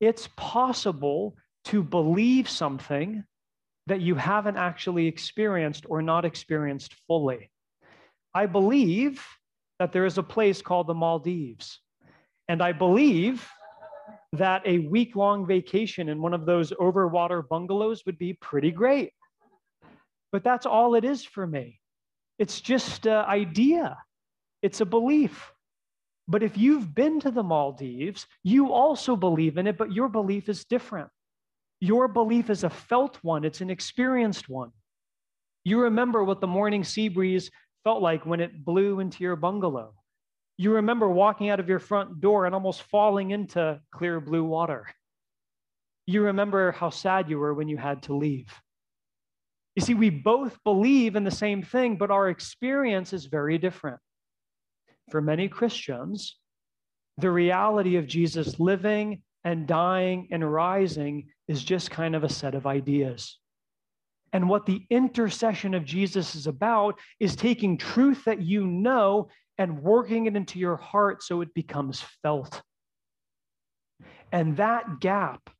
It's 0.00 0.28
possible 0.36 1.36
to 1.66 1.82
believe 1.82 2.48
something 2.48 3.24
that 3.86 4.00
you 4.00 4.14
haven't 4.14 4.56
actually 4.56 5.06
experienced 5.06 5.86
or 5.88 6.02
not 6.02 6.24
experienced 6.24 6.94
fully. 7.06 7.50
I 8.34 8.46
believe 8.46 9.24
that 9.78 9.92
there 9.92 10.04
is 10.04 10.18
a 10.18 10.22
place 10.22 10.60
called 10.60 10.86
the 10.86 10.94
Maldives. 10.94 11.80
And 12.48 12.62
I 12.62 12.72
believe 12.72 13.48
that 14.34 14.62
a 14.66 14.78
week 14.78 15.16
long 15.16 15.46
vacation 15.46 16.08
in 16.08 16.20
one 16.20 16.34
of 16.34 16.44
those 16.44 16.70
overwater 16.72 17.46
bungalows 17.48 18.04
would 18.04 18.18
be 18.18 18.34
pretty 18.34 18.70
great. 18.70 19.12
But 20.32 20.44
that's 20.44 20.66
all 20.66 20.94
it 20.94 21.04
is 21.04 21.24
for 21.24 21.46
me. 21.46 21.80
It's 22.38 22.60
just 22.60 23.06
an 23.06 23.24
idea, 23.24 23.96
it's 24.62 24.80
a 24.80 24.86
belief. 24.86 25.50
But 26.28 26.42
if 26.42 26.58
you've 26.58 26.94
been 26.94 27.20
to 27.20 27.30
the 27.30 27.42
Maldives, 27.42 28.26
you 28.44 28.72
also 28.72 29.16
believe 29.16 29.56
in 29.56 29.66
it, 29.66 29.78
but 29.78 29.92
your 29.92 30.10
belief 30.10 30.50
is 30.50 30.66
different. 30.66 31.08
Your 31.80 32.06
belief 32.06 32.50
is 32.50 32.64
a 32.64 32.70
felt 32.70 33.18
one, 33.22 33.44
it's 33.44 33.62
an 33.62 33.70
experienced 33.70 34.48
one. 34.48 34.70
You 35.64 35.80
remember 35.82 36.22
what 36.22 36.40
the 36.40 36.46
morning 36.46 36.84
sea 36.84 37.08
breeze 37.08 37.50
felt 37.84 38.02
like 38.02 38.26
when 38.26 38.40
it 38.40 38.64
blew 38.64 39.00
into 39.00 39.24
your 39.24 39.36
bungalow. 39.36 39.94
You 40.58 40.74
remember 40.74 41.08
walking 41.08 41.48
out 41.48 41.60
of 41.60 41.68
your 41.68 41.78
front 41.78 42.20
door 42.20 42.44
and 42.44 42.54
almost 42.54 42.82
falling 42.82 43.30
into 43.30 43.80
clear 43.92 44.20
blue 44.20 44.44
water. 44.44 44.86
You 46.06 46.22
remember 46.22 46.72
how 46.72 46.90
sad 46.90 47.30
you 47.30 47.38
were 47.38 47.54
when 47.54 47.68
you 47.68 47.76
had 47.76 48.02
to 48.04 48.16
leave. 48.16 48.52
You 49.76 49.82
see, 49.82 49.94
we 49.94 50.10
both 50.10 50.58
believe 50.64 51.14
in 51.14 51.22
the 51.22 51.30
same 51.30 51.62
thing, 51.62 51.96
but 51.96 52.10
our 52.10 52.28
experience 52.28 53.12
is 53.12 53.26
very 53.26 53.56
different. 53.58 54.00
For 55.12 55.20
many 55.20 55.48
Christians, 55.48 56.36
the 57.18 57.30
reality 57.30 57.96
of 57.96 58.08
Jesus 58.08 58.58
living 58.58 59.22
and 59.44 59.68
dying 59.68 60.28
and 60.32 60.52
rising 60.52 61.28
is 61.46 61.62
just 61.62 61.92
kind 61.92 62.16
of 62.16 62.24
a 62.24 62.28
set 62.28 62.56
of 62.56 62.66
ideas. 62.66 63.38
And 64.32 64.48
what 64.48 64.66
the 64.66 64.84
intercession 64.90 65.74
of 65.74 65.84
Jesus 65.84 66.34
is 66.34 66.48
about 66.48 66.98
is 67.20 67.36
taking 67.36 67.78
truth 67.78 68.24
that 68.24 68.42
you 68.42 68.66
know 68.66 69.28
and 69.58 69.82
working 69.82 70.26
it 70.26 70.36
into 70.36 70.58
your 70.58 70.76
heart 70.76 71.22
so 71.22 71.40
it 71.40 71.52
becomes 71.52 72.00
felt. 72.22 72.62
And 74.32 74.56
that 74.56 75.00
gap, 75.00 75.50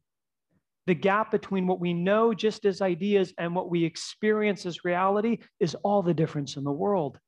the 0.86 0.94
gap 0.94 1.30
between 1.30 1.66
what 1.66 1.80
we 1.80 1.92
know 1.92 2.32
just 2.32 2.64
as 2.64 2.80
ideas 2.80 3.34
and 3.38 3.54
what 3.54 3.70
we 3.70 3.84
experience 3.84 4.64
as 4.64 4.84
reality, 4.84 5.38
is 5.60 5.74
all 5.82 6.02
the 6.02 6.14
difference 6.14 6.56
in 6.56 6.64
the 6.64 6.72
world. 6.72 7.18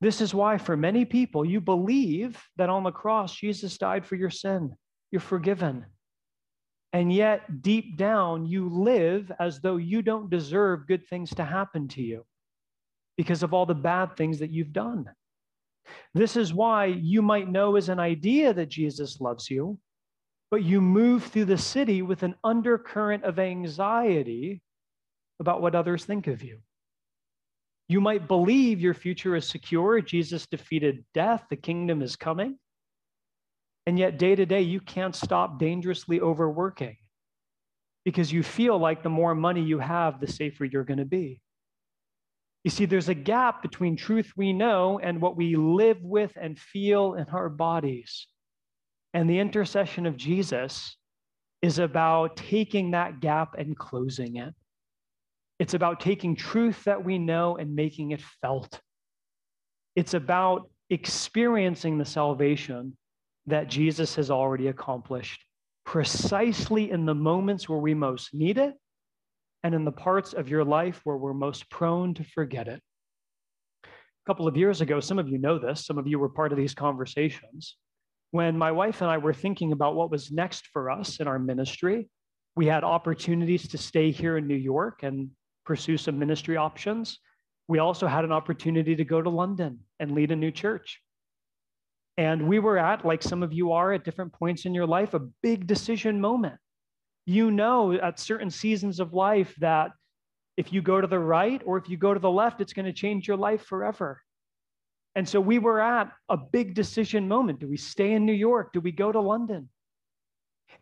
This 0.00 0.20
is 0.20 0.34
why, 0.34 0.58
for 0.58 0.76
many 0.76 1.04
people, 1.04 1.44
you 1.44 1.60
believe 1.60 2.40
that 2.56 2.68
on 2.68 2.82
the 2.82 2.90
cross, 2.90 3.34
Jesus 3.34 3.78
died 3.78 4.04
for 4.04 4.16
your 4.16 4.30
sin. 4.30 4.74
You're 5.10 5.20
forgiven. 5.20 5.86
And 6.92 7.12
yet, 7.12 7.62
deep 7.62 7.96
down, 7.96 8.46
you 8.46 8.68
live 8.68 9.32
as 9.40 9.60
though 9.60 9.76
you 9.76 10.02
don't 10.02 10.30
deserve 10.30 10.86
good 10.86 11.06
things 11.08 11.30
to 11.36 11.44
happen 11.44 11.88
to 11.88 12.02
you 12.02 12.24
because 13.16 13.42
of 13.42 13.54
all 13.54 13.66
the 13.66 13.74
bad 13.74 14.16
things 14.16 14.38
that 14.40 14.50
you've 14.50 14.72
done. 14.72 15.06
This 16.14 16.36
is 16.36 16.52
why 16.52 16.86
you 16.86 17.22
might 17.22 17.50
know 17.50 17.76
as 17.76 17.88
an 17.88 17.98
idea 17.98 18.52
that 18.54 18.68
Jesus 18.68 19.20
loves 19.20 19.50
you, 19.50 19.78
but 20.50 20.62
you 20.62 20.80
move 20.80 21.24
through 21.24 21.46
the 21.46 21.58
city 21.58 22.02
with 22.02 22.22
an 22.22 22.34
undercurrent 22.44 23.24
of 23.24 23.38
anxiety 23.38 24.62
about 25.40 25.60
what 25.60 25.74
others 25.74 26.04
think 26.04 26.26
of 26.26 26.42
you. 26.42 26.58
You 27.88 28.00
might 28.00 28.26
believe 28.26 28.80
your 28.80 28.94
future 28.94 29.36
is 29.36 29.46
secure. 29.46 30.00
Jesus 30.00 30.46
defeated 30.46 31.04
death, 31.14 31.44
the 31.50 31.56
kingdom 31.56 32.02
is 32.02 32.16
coming. 32.16 32.58
And 33.86 33.98
yet, 33.98 34.18
day 34.18 34.34
to 34.34 34.44
day, 34.44 34.62
you 34.62 34.80
can't 34.80 35.14
stop 35.14 35.60
dangerously 35.60 36.20
overworking 36.20 36.96
because 38.04 38.32
you 38.32 38.42
feel 38.42 38.78
like 38.78 39.02
the 39.02 39.08
more 39.08 39.34
money 39.34 39.62
you 39.62 39.78
have, 39.78 40.20
the 40.20 40.26
safer 40.26 40.64
you're 40.64 40.84
going 40.84 40.98
to 40.98 41.04
be. 41.04 41.40
You 42.66 42.70
see, 42.70 42.84
there's 42.84 43.08
a 43.08 43.14
gap 43.14 43.62
between 43.62 43.94
truth 43.94 44.32
we 44.36 44.52
know 44.52 44.98
and 44.98 45.22
what 45.22 45.36
we 45.36 45.54
live 45.54 46.02
with 46.02 46.32
and 46.34 46.58
feel 46.58 47.14
in 47.14 47.26
our 47.26 47.48
bodies. 47.48 48.26
And 49.14 49.30
the 49.30 49.38
intercession 49.38 50.04
of 50.04 50.16
Jesus 50.16 50.96
is 51.62 51.78
about 51.78 52.36
taking 52.36 52.90
that 52.90 53.20
gap 53.20 53.54
and 53.56 53.78
closing 53.78 54.38
it. 54.38 54.52
It's 55.60 55.74
about 55.74 56.00
taking 56.00 56.34
truth 56.34 56.82
that 56.86 57.04
we 57.04 57.18
know 57.18 57.56
and 57.56 57.76
making 57.76 58.10
it 58.10 58.20
felt. 58.42 58.80
It's 59.94 60.14
about 60.14 60.68
experiencing 60.90 61.98
the 61.98 62.04
salvation 62.04 62.96
that 63.46 63.68
Jesus 63.68 64.16
has 64.16 64.28
already 64.28 64.66
accomplished 64.66 65.40
precisely 65.84 66.90
in 66.90 67.06
the 67.06 67.14
moments 67.14 67.68
where 67.68 67.78
we 67.78 67.94
most 67.94 68.34
need 68.34 68.58
it 68.58 68.74
and 69.66 69.74
in 69.74 69.84
the 69.84 69.90
parts 69.90 70.32
of 70.32 70.48
your 70.48 70.62
life 70.62 71.00
where 71.02 71.16
we're 71.16 71.34
most 71.34 71.68
prone 71.70 72.14
to 72.14 72.22
forget 72.22 72.68
it. 72.68 72.80
A 73.82 73.88
couple 74.24 74.46
of 74.46 74.56
years 74.56 74.80
ago, 74.80 75.00
some 75.00 75.18
of 75.18 75.28
you 75.28 75.38
know 75.38 75.58
this, 75.58 75.84
some 75.84 75.98
of 75.98 76.06
you 76.06 76.20
were 76.20 76.28
part 76.28 76.52
of 76.52 76.56
these 76.56 76.72
conversations. 76.72 77.74
When 78.30 78.56
my 78.56 78.70
wife 78.70 79.00
and 79.00 79.10
I 79.10 79.18
were 79.18 79.34
thinking 79.34 79.72
about 79.72 79.96
what 79.96 80.08
was 80.08 80.30
next 80.30 80.68
for 80.68 80.88
us 80.88 81.18
in 81.18 81.26
our 81.26 81.40
ministry, 81.40 82.08
we 82.54 82.66
had 82.66 82.84
opportunities 82.84 83.66
to 83.66 83.76
stay 83.76 84.12
here 84.12 84.36
in 84.38 84.46
New 84.46 84.54
York 84.54 85.02
and 85.02 85.30
pursue 85.64 85.96
some 85.96 86.16
ministry 86.16 86.56
options. 86.56 87.18
We 87.66 87.80
also 87.80 88.06
had 88.06 88.24
an 88.24 88.30
opportunity 88.30 88.94
to 88.94 89.04
go 89.04 89.20
to 89.20 89.30
London 89.30 89.80
and 89.98 90.12
lead 90.12 90.30
a 90.30 90.36
new 90.36 90.52
church. 90.52 91.00
And 92.16 92.46
we 92.46 92.60
were 92.60 92.78
at, 92.78 93.04
like 93.04 93.20
some 93.20 93.42
of 93.42 93.52
you 93.52 93.72
are 93.72 93.92
at 93.92 94.04
different 94.04 94.32
points 94.32 94.64
in 94.64 94.74
your 94.74 94.86
life, 94.86 95.12
a 95.12 95.26
big 95.42 95.66
decision 95.66 96.20
moment 96.20 96.60
you 97.26 97.50
know 97.50 97.92
at 97.92 98.18
certain 98.18 98.50
seasons 98.50 99.00
of 99.00 99.12
life 99.12 99.54
that 99.58 99.90
if 100.56 100.72
you 100.72 100.80
go 100.80 101.00
to 101.00 101.06
the 101.06 101.18
right 101.18 101.60
or 101.66 101.76
if 101.76 101.88
you 101.88 101.96
go 101.96 102.14
to 102.14 102.20
the 102.20 102.30
left, 102.30 102.60
it's 102.60 102.72
going 102.72 102.86
to 102.86 102.92
change 102.92 103.28
your 103.28 103.36
life 103.36 103.62
forever. 103.66 104.22
And 105.14 105.28
so 105.28 105.40
we 105.40 105.58
were 105.58 105.80
at 105.80 106.10
a 106.28 106.36
big 106.36 106.74
decision 106.74 107.28
moment. 107.28 107.58
Do 107.58 107.68
we 107.68 107.76
stay 107.76 108.12
in 108.12 108.24
New 108.24 108.32
York? 108.32 108.72
Do 108.72 108.80
we 108.80 108.92
go 108.92 109.12
to 109.12 109.20
London? 109.20 109.68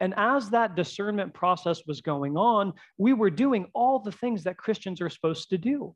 And 0.01 0.13
as 0.17 0.51
that 0.51 0.75
discernment 0.75 1.35
process 1.35 1.83
was 1.87 2.01
going 2.01 2.37
on, 2.37 2.73
we 2.99 3.13
were 3.13 3.31
doing 3.31 3.67
all 3.75 4.01
the 4.01 4.13
things 4.13 4.45
that 4.45 4.57
Christians 4.57 5.01
are 5.01 5.11
supposed 5.11 5.51
to 5.51 5.59
do. 5.59 5.95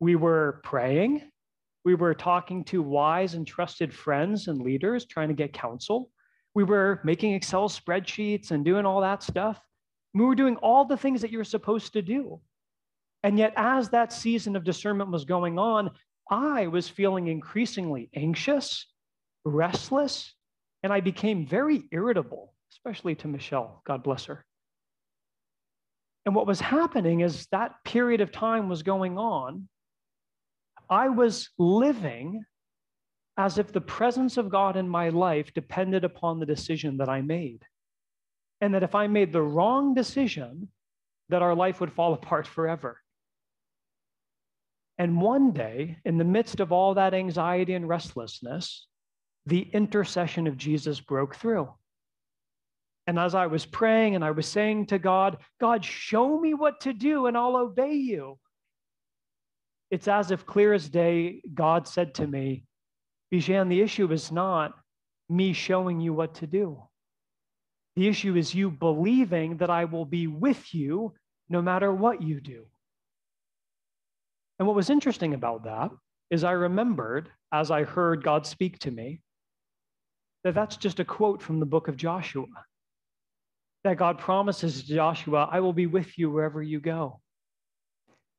We 0.00 0.16
were 0.16 0.60
praying, 0.64 1.22
we 1.84 1.94
were 1.94 2.14
talking 2.14 2.64
to 2.64 2.82
wise 2.82 3.34
and 3.34 3.46
trusted 3.46 3.92
friends 3.92 4.48
and 4.48 4.60
leaders, 4.60 5.06
trying 5.06 5.28
to 5.28 5.34
get 5.34 5.52
counsel. 5.52 6.10
We 6.54 6.64
were 6.64 7.00
making 7.04 7.34
Excel 7.34 7.68
spreadsheets 7.68 8.50
and 8.50 8.64
doing 8.64 8.84
all 8.84 9.00
that 9.00 9.22
stuff. 9.22 9.60
We 10.14 10.24
were 10.24 10.34
doing 10.34 10.56
all 10.56 10.84
the 10.84 10.96
things 10.96 11.22
that 11.22 11.30
you're 11.30 11.44
supposed 11.44 11.94
to 11.94 12.02
do. 12.02 12.40
And 13.22 13.38
yet, 13.38 13.52
as 13.56 13.90
that 13.90 14.12
season 14.12 14.56
of 14.56 14.64
discernment 14.64 15.10
was 15.10 15.24
going 15.24 15.58
on, 15.58 15.90
I 16.30 16.66
was 16.66 16.88
feeling 16.88 17.28
increasingly 17.28 18.10
anxious, 18.14 18.86
restless, 19.44 20.34
and 20.82 20.92
I 20.92 21.00
became 21.00 21.46
very 21.46 21.84
irritable, 21.92 22.52
especially 22.72 23.14
to 23.16 23.28
Michelle. 23.28 23.82
God 23.86 24.02
bless 24.02 24.26
her. 24.26 24.44
And 26.24 26.34
what 26.34 26.46
was 26.46 26.60
happening 26.60 27.20
is 27.20 27.46
that 27.50 27.74
period 27.84 28.20
of 28.20 28.32
time 28.32 28.68
was 28.68 28.82
going 28.82 29.18
on. 29.18 29.68
I 30.88 31.08
was 31.08 31.48
living 31.58 32.44
as 33.36 33.58
if 33.58 33.72
the 33.72 33.80
presence 33.80 34.36
of 34.36 34.50
God 34.50 34.76
in 34.76 34.88
my 34.88 35.08
life 35.08 35.52
depended 35.54 36.04
upon 36.04 36.38
the 36.38 36.46
decision 36.46 36.98
that 36.98 37.08
I 37.08 37.22
made. 37.22 37.64
And 38.62 38.72
that 38.72 38.82
if 38.82 38.94
I 38.94 39.08
made 39.08 39.30
the 39.32 39.42
wrong 39.42 39.92
decision, 39.92 40.68
that 41.28 41.42
our 41.42 41.54
life 41.54 41.80
would 41.80 41.92
fall 41.92 42.14
apart 42.20 42.46
forever. 42.46 42.98
And 44.96 45.20
one 45.20 45.52
day, 45.52 45.98
in 46.04 46.16
the 46.16 46.24
midst 46.24 46.60
of 46.60 46.72
all 46.72 46.94
that 46.94 47.12
anxiety 47.12 47.74
and 47.74 47.86
restlessness, 47.86 48.86
the 49.46 49.62
intercession 49.72 50.46
of 50.46 50.56
Jesus 50.56 51.00
broke 51.00 51.34
through. 51.34 51.68
And 53.06 53.18
as 53.18 53.34
I 53.34 53.46
was 53.46 53.66
praying 53.66 54.14
and 54.14 54.24
I 54.24 54.30
was 54.30 54.46
saying 54.46 54.86
to 54.86 54.98
God, 54.98 55.38
God, 55.60 55.84
show 55.84 56.38
me 56.38 56.54
what 56.54 56.80
to 56.82 56.92
do 56.92 57.26
and 57.26 57.36
I'll 57.36 57.56
obey 57.56 57.94
you. 57.94 58.38
It's 59.90 60.08
as 60.08 60.30
if 60.30 60.46
clear 60.46 60.72
as 60.72 60.88
day, 60.88 61.42
God 61.52 61.88
said 61.88 62.14
to 62.14 62.26
me, 62.26 62.64
Bijan, 63.32 63.68
the 63.68 63.82
issue 63.82 64.10
is 64.12 64.30
not 64.30 64.74
me 65.28 65.52
showing 65.52 66.00
you 66.00 66.14
what 66.14 66.36
to 66.36 66.46
do. 66.46 66.82
The 67.96 68.08
issue 68.08 68.36
is 68.36 68.54
you 68.54 68.70
believing 68.70 69.58
that 69.58 69.70
I 69.70 69.84
will 69.84 70.04
be 70.04 70.26
with 70.26 70.74
you 70.74 71.14
no 71.48 71.60
matter 71.60 71.92
what 71.92 72.22
you 72.22 72.40
do. 72.40 72.64
And 74.58 74.66
what 74.66 74.76
was 74.76 74.90
interesting 74.90 75.34
about 75.34 75.64
that 75.64 75.90
is 76.30 76.44
I 76.44 76.52
remembered 76.52 77.30
as 77.52 77.70
I 77.70 77.84
heard 77.84 78.24
God 78.24 78.46
speak 78.46 78.78
to 78.80 78.90
me 78.90 79.20
that 80.44 80.54
that's 80.54 80.76
just 80.76 81.00
a 81.00 81.04
quote 81.04 81.42
from 81.42 81.60
the 81.60 81.66
book 81.66 81.88
of 81.88 81.96
Joshua. 81.96 82.46
That 83.84 83.96
God 83.96 84.18
promises 84.18 84.82
Joshua, 84.82 85.48
I 85.50 85.60
will 85.60 85.72
be 85.72 85.86
with 85.86 86.18
you 86.18 86.30
wherever 86.30 86.62
you 86.62 86.80
go. 86.80 87.20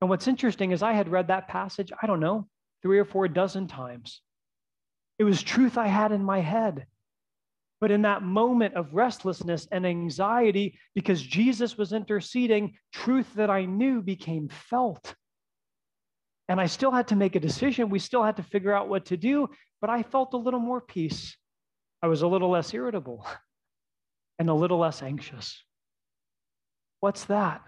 And 0.01 0.09
what's 0.09 0.27
interesting 0.27 0.71
is 0.71 0.81
I 0.81 0.93
had 0.93 1.09
read 1.09 1.27
that 1.27 1.47
passage, 1.47 1.91
I 2.01 2.07
don't 2.07 2.19
know, 2.19 2.47
three 2.81 2.99
or 2.99 3.05
four 3.05 3.27
dozen 3.27 3.67
times. 3.67 4.21
It 5.19 5.23
was 5.23 5.41
truth 5.41 5.77
I 5.77 5.87
had 5.87 6.11
in 6.11 6.23
my 6.23 6.39
head. 6.39 6.87
But 7.83 7.91
in 7.91 8.03
that 8.03 8.23
moment 8.23 8.75
of 8.75 8.93
restlessness 8.93 9.67
and 9.69 9.85
anxiety, 9.85 10.79
because 10.95 11.21
Jesus 11.21 11.77
was 11.77 11.91
interceding, 11.91 12.77
truth 12.93 13.33
that 13.33 13.49
I 13.49 13.65
knew 13.65 14.01
became 14.01 14.47
felt. 14.47 15.15
And 16.47 16.61
I 16.61 16.67
still 16.67 16.91
had 16.91 17.09
to 17.09 17.17
make 17.17 17.35
a 17.35 17.41
decision. 17.41 17.89
We 17.89 17.99
still 17.99 18.23
had 18.23 18.37
to 18.37 18.41
figure 18.43 18.71
out 18.71 18.87
what 18.87 19.07
to 19.07 19.17
do, 19.17 19.49
but 19.81 19.89
I 19.89 20.01
felt 20.01 20.33
a 20.33 20.37
little 20.37 20.61
more 20.61 20.79
peace. 20.79 21.35
I 22.01 22.07
was 22.07 22.21
a 22.21 22.27
little 22.27 22.49
less 22.49 22.73
irritable 22.73 23.27
and 24.39 24.49
a 24.49 24.53
little 24.53 24.79
less 24.79 25.03
anxious. 25.03 25.61
What's 27.01 27.25
that? 27.25 27.63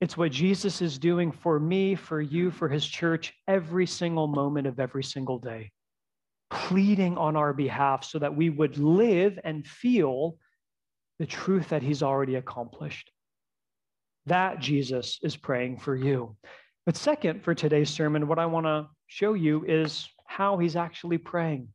It's 0.00 0.16
what 0.16 0.32
Jesus 0.32 0.82
is 0.82 0.98
doing 0.98 1.30
for 1.30 1.60
me, 1.60 1.94
for 1.94 2.20
you, 2.20 2.50
for 2.50 2.68
his 2.68 2.84
church 2.84 3.32
every 3.46 3.86
single 3.86 4.26
moment 4.26 4.66
of 4.66 4.80
every 4.80 5.04
single 5.04 5.38
day, 5.38 5.70
pleading 6.50 7.16
on 7.16 7.36
our 7.36 7.52
behalf 7.52 8.04
so 8.04 8.18
that 8.18 8.34
we 8.34 8.50
would 8.50 8.76
live 8.76 9.38
and 9.44 9.66
feel 9.66 10.36
the 11.18 11.26
truth 11.26 11.68
that 11.68 11.82
he's 11.82 12.02
already 12.02 12.34
accomplished. 12.34 13.10
That 14.26 14.58
Jesus 14.58 15.18
is 15.22 15.36
praying 15.36 15.78
for 15.78 15.94
you. 15.94 16.36
But 16.86 16.96
second, 16.96 17.44
for 17.44 17.54
today's 17.54 17.90
sermon, 17.90 18.26
what 18.26 18.38
I 18.38 18.46
want 18.46 18.66
to 18.66 18.88
show 19.06 19.34
you 19.34 19.64
is 19.66 20.08
how 20.26 20.58
he's 20.58 20.76
actually 20.76 21.18
praying. 21.18 21.68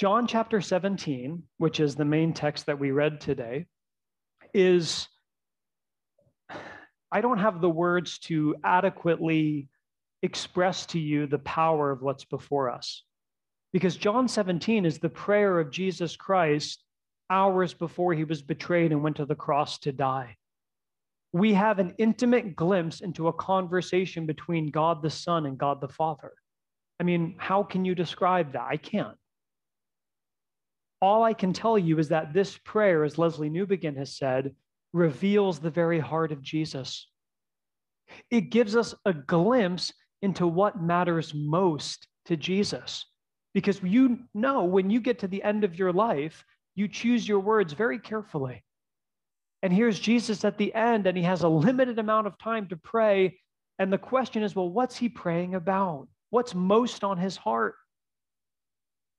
John 0.00 0.26
chapter 0.26 0.60
17, 0.60 1.42
which 1.56 1.80
is 1.80 1.94
the 1.94 2.04
main 2.04 2.34
text 2.34 2.66
that 2.66 2.78
we 2.78 2.90
read 2.90 3.20
today, 3.20 3.66
is 4.52 5.08
I 7.10 7.20
don't 7.20 7.38
have 7.38 7.60
the 7.60 7.70
words 7.70 8.18
to 8.20 8.56
adequately 8.62 9.68
express 10.22 10.86
to 10.86 10.98
you 10.98 11.26
the 11.26 11.38
power 11.38 11.90
of 11.90 12.02
what's 12.02 12.24
before 12.24 12.70
us. 12.70 13.02
Because 13.72 13.96
John 13.96 14.28
17 14.28 14.86
is 14.86 14.98
the 14.98 15.08
prayer 15.08 15.58
of 15.58 15.70
Jesus 15.70 16.16
Christ 16.16 16.82
hours 17.28 17.74
before 17.74 18.14
he 18.14 18.24
was 18.24 18.42
betrayed 18.42 18.92
and 18.92 19.02
went 19.02 19.16
to 19.16 19.26
the 19.26 19.34
cross 19.34 19.78
to 19.80 19.92
die 19.92 20.36
we 21.36 21.52
have 21.52 21.78
an 21.78 21.94
intimate 21.98 22.56
glimpse 22.56 23.02
into 23.02 23.28
a 23.28 23.32
conversation 23.32 24.24
between 24.24 24.70
God 24.70 25.02
the 25.02 25.10
Son 25.10 25.44
and 25.44 25.58
God 25.58 25.82
the 25.82 25.88
Father. 25.88 26.32
I 26.98 27.02
mean, 27.02 27.34
how 27.38 27.62
can 27.62 27.84
you 27.84 27.94
describe 27.94 28.54
that? 28.54 28.66
I 28.66 28.78
can't. 28.78 29.16
All 31.02 31.22
I 31.22 31.34
can 31.34 31.52
tell 31.52 31.78
you 31.78 31.98
is 31.98 32.08
that 32.08 32.32
this 32.32 32.56
prayer, 32.56 33.04
as 33.04 33.16
Lesslie 33.16 33.50
Newbigin 33.50 33.98
has 33.98 34.16
said, 34.16 34.54
reveals 34.94 35.58
the 35.58 35.70
very 35.70 36.00
heart 36.00 36.32
of 36.32 36.40
Jesus. 36.40 37.06
It 38.30 38.50
gives 38.50 38.74
us 38.74 38.94
a 39.04 39.12
glimpse 39.12 39.92
into 40.22 40.46
what 40.46 40.80
matters 40.80 41.34
most 41.34 42.08
to 42.26 42.36
Jesus. 42.38 43.04
Because 43.56 43.82
you 43.82 44.18
know, 44.34 44.64
when 44.64 44.90
you 44.90 45.00
get 45.00 45.20
to 45.20 45.28
the 45.28 45.42
end 45.42 45.64
of 45.64 45.78
your 45.78 45.90
life, 45.90 46.44
you 46.74 46.88
choose 46.88 47.26
your 47.26 47.40
words 47.40 47.72
very 47.72 47.98
carefully. 47.98 48.62
And 49.62 49.72
here's 49.72 49.98
Jesus 49.98 50.44
at 50.44 50.58
the 50.58 50.74
end, 50.74 51.06
and 51.06 51.16
he 51.16 51.22
has 51.22 51.42
a 51.42 51.48
limited 51.48 51.98
amount 51.98 52.26
of 52.26 52.38
time 52.38 52.68
to 52.68 52.76
pray. 52.76 53.40
And 53.78 53.90
the 53.90 53.96
question 53.96 54.42
is, 54.42 54.54
well, 54.54 54.68
what's 54.68 54.98
he 54.98 55.08
praying 55.08 55.54
about? 55.54 56.06
What's 56.28 56.54
most 56.54 57.02
on 57.02 57.16
his 57.16 57.38
heart? 57.38 57.76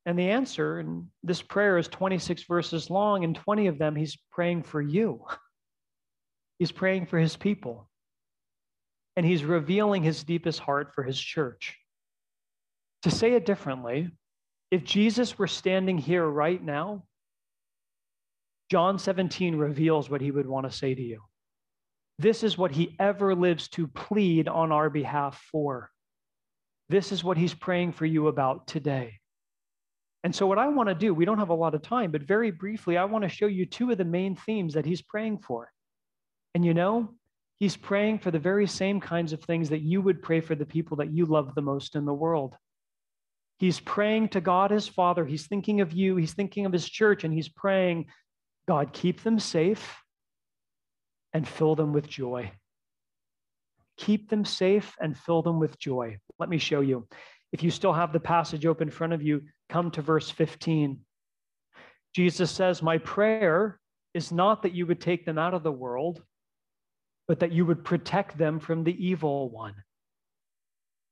And 0.05 0.19
the 0.19 0.29
answer, 0.29 0.77
and 0.77 1.07
this 1.23 1.41
prayer 1.41 1.79
is 1.79 1.87
26 1.87 2.43
verses 2.43 2.91
long, 2.91 3.23
and 3.23 3.35
20 3.35 3.65
of 3.65 3.79
them 3.79 3.95
he's 3.95 4.19
praying 4.31 4.61
for 4.61 4.79
you. 4.79 5.25
He's 6.59 6.71
praying 6.71 7.07
for 7.07 7.17
his 7.19 7.35
people. 7.35 7.87
And 9.15 9.23
he's 9.23 9.43
revealing 9.43 10.01
his 10.01 10.23
deepest 10.23 10.59
heart 10.59 10.95
for 10.95 11.03
his 11.03 11.19
church. 11.19 11.77
To 13.03 13.11
say 13.11 13.33
it 13.33 13.45
differently, 13.45 14.09
if 14.71 14.83
Jesus 14.83 15.37
were 15.37 15.47
standing 15.47 15.97
here 15.97 16.25
right 16.25 16.61
now, 16.61 17.03
John 18.69 18.99
17 18.99 19.55
reveals 19.55 20.09
what 20.09 20.21
he 20.21 20.31
would 20.31 20.47
want 20.47 20.69
to 20.69 20.77
say 20.77 20.93
to 20.93 21.01
you. 21.01 21.21
This 22.19 22.43
is 22.43 22.57
what 22.57 22.71
he 22.71 22.95
ever 22.99 23.35
lives 23.35 23.69
to 23.69 23.87
plead 23.87 24.47
on 24.47 24.71
our 24.71 24.89
behalf 24.89 25.41
for. 25.51 25.89
This 26.89 27.11
is 27.11 27.23
what 27.23 27.37
he's 27.37 27.53
praying 27.53 27.93
for 27.93 28.05
you 28.05 28.27
about 28.27 28.67
today. 28.67 29.19
And 30.23 30.35
so, 30.35 30.47
what 30.47 30.57
I 30.57 30.67
want 30.67 30.89
to 30.89 30.95
do, 30.95 31.13
we 31.13 31.25
don't 31.25 31.37
have 31.37 31.49
a 31.49 31.53
lot 31.53 31.75
of 31.75 31.81
time, 31.81 32.11
but 32.11 32.23
very 32.23 32.51
briefly, 32.51 32.97
I 32.97 33.05
want 33.05 33.23
to 33.23 33.29
show 33.29 33.45
you 33.45 33.65
two 33.65 33.91
of 33.91 33.97
the 33.97 34.05
main 34.05 34.35
themes 34.35 34.73
that 34.73 34.85
he's 34.85 35.01
praying 35.01 35.39
for. 35.39 35.71
And 36.55 36.65
you 36.65 36.73
know, 36.73 37.13
he's 37.59 37.77
praying 37.77 38.19
for 38.19 38.31
the 38.31 38.39
very 38.39 38.67
same 38.67 38.99
kinds 38.99 39.31
of 39.31 39.43
things 39.43 39.69
that 39.69 39.81
you 39.81 40.01
would 40.01 40.21
pray 40.21 40.41
for 40.41 40.55
the 40.55 40.65
people 40.65 40.97
that 40.97 41.13
you 41.13 41.25
love 41.25 41.53
the 41.53 41.61
most 41.61 41.95
in 41.95 42.03
the 42.03 42.13
world. 42.13 42.55
He's 43.57 43.79
praying 43.79 44.29
to 44.29 44.41
God 44.41 44.71
his 44.71 44.87
Father. 44.87 45.25
He's 45.25 45.47
thinking 45.47 45.81
of 45.81 45.91
you. 45.91 46.15
He's 46.15 46.33
thinking 46.33 46.65
of 46.65 46.73
his 46.73 46.87
church, 46.87 47.23
and 47.23 47.33
he's 47.33 47.49
praying 47.49 48.05
God, 48.67 48.91
keep 48.91 49.23
them 49.23 49.39
safe 49.39 49.95
and 51.33 51.47
fill 51.47 51.75
them 51.75 51.93
with 51.93 52.07
joy. 52.07 52.51
Keep 53.97 54.29
them 54.29 54.45
safe 54.45 54.95
and 54.99 55.17
fill 55.17 55.41
them 55.41 55.59
with 55.59 55.79
joy. 55.79 56.17
Let 56.37 56.49
me 56.49 56.57
show 56.57 56.81
you. 56.81 57.07
If 57.53 57.63
you 57.63 57.71
still 57.71 57.93
have 57.93 58.11
the 58.11 58.19
passage 58.19 58.65
open 58.65 58.89
in 58.89 58.93
front 58.93 59.13
of 59.13 59.23
you, 59.23 59.43
come 59.69 59.89
to 59.91 60.01
verse 60.01 60.29
15. 60.29 60.99
Jesus 62.13 62.51
says, 62.51 62.83
My 62.83 62.97
prayer 62.97 63.79
is 64.13 64.31
not 64.31 64.63
that 64.63 64.73
you 64.73 64.85
would 64.85 64.99
take 64.99 65.25
them 65.25 65.37
out 65.37 65.53
of 65.53 65.63
the 65.63 65.71
world, 65.71 66.21
but 67.27 67.39
that 67.39 67.53
you 67.53 67.65
would 67.65 67.85
protect 67.85 68.37
them 68.37 68.59
from 68.59 68.83
the 68.83 69.05
evil 69.05 69.49
one. 69.49 69.75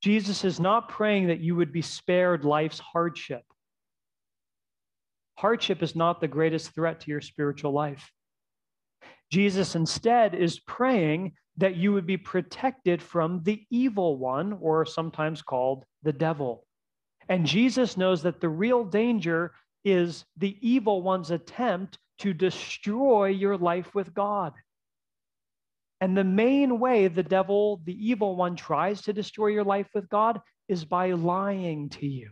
Jesus 0.06 0.44
is 0.44 0.60
not 0.60 0.88
praying 0.88 1.30
that 1.30 1.40
you 1.40 1.56
would 1.56 1.72
be 1.72 1.82
spared 1.82 2.46
life's 2.46 2.78
hardship. 2.78 3.42
Hardship 5.34 5.82
is 5.82 5.96
not 5.96 6.22
the 6.22 6.28
greatest 6.28 6.76
threat 6.76 7.00
to 7.00 7.10
your 7.10 7.22
spiritual 7.22 7.72
life. 7.72 8.12
Jesus 9.32 9.74
instead 9.74 10.36
is 10.36 10.60
praying 10.60 11.32
that 11.58 11.76
you 11.76 11.92
would 11.92 12.06
be 12.06 12.18
protected 12.18 13.02
from 13.02 13.42
the 13.46 13.66
evil 13.72 14.20
one, 14.20 14.60
or 14.62 14.86
sometimes 14.86 15.42
called 15.42 15.86
the 16.04 16.14
devil. 16.14 16.68
And 17.28 17.44
Jesus 17.44 17.98
knows 17.98 18.22
that 18.22 18.40
the 18.40 18.48
real 18.48 18.84
danger 18.84 19.54
is 19.84 20.24
the 20.38 20.56
evil 20.62 21.02
one's 21.02 21.32
attempt 21.32 21.98
to 22.20 22.32
destroy 22.32 23.30
your 23.30 23.58
life 23.58 23.96
with 23.96 24.14
God. 24.14 24.54
And 26.02 26.18
the 26.18 26.24
main 26.24 26.80
way 26.80 27.08
the 27.08 27.24
devil, 27.24 27.82
the 27.86 28.08
evil 28.08 28.36
one, 28.36 28.56
tries 28.56 29.02
to 29.04 29.14
destroy 29.14 29.48
your 29.48 29.64
life 29.64 29.88
with 29.94 30.10
God 30.10 30.42
is 30.68 30.84
by 30.84 31.12
lying 31.12 31.90
to 31.90 32.06
you. 32.06 32.32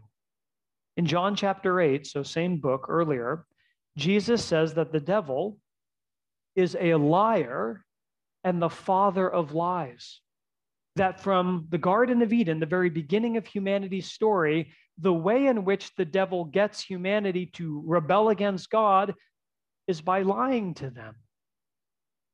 In 0.97 1.05
John 1.05 1.35
chapter 1.35 1.79
8, 1.79 2.05
so 2.05 2.23
same 2.23 2.57
book 2.57 2.85
earlier, 2.89 3.45
Jesus 3.97 4.43
says 4.43 4.73
that 4.73 4.91
the 4.91 4.99
devil 4.99 5.57
is 6.55 6.75
a 6.79 6.95
liar 6.95 7.83
and 8.43 8.61
the 8.61 8.69
father 8.69 9.29
of 9.29 9.53
lies. 9.53 10.19
That 10.95 11.19
from 11.19 11.65
the 11.69 11.77
Garden 11.77 12.21
of 12.21 12.33
Eden, 12.33 12.59
the 12.59 12.65
very 12.65 12.89
beginning 12.89 13.37
of 13.37 13.47
humanity's 13.47 14.11
story, 14.11 14.71
the 14.99 15.13
way 15.13 15.47
in 15.47 15.65
which 15.65 15.95
the 15.95 16.05
devil 16.05 16.45
gets 16.45 16.81
humanity 16.81 17.47
to 17.53 17.81
rebel 17.85 18.29
against 18.29 18.69
God 18.69 19.15
is 19.87 20.01
by 20.01 20.21
lying 20.21 20.75
to 20.75 20.91
them. 20.91 21.15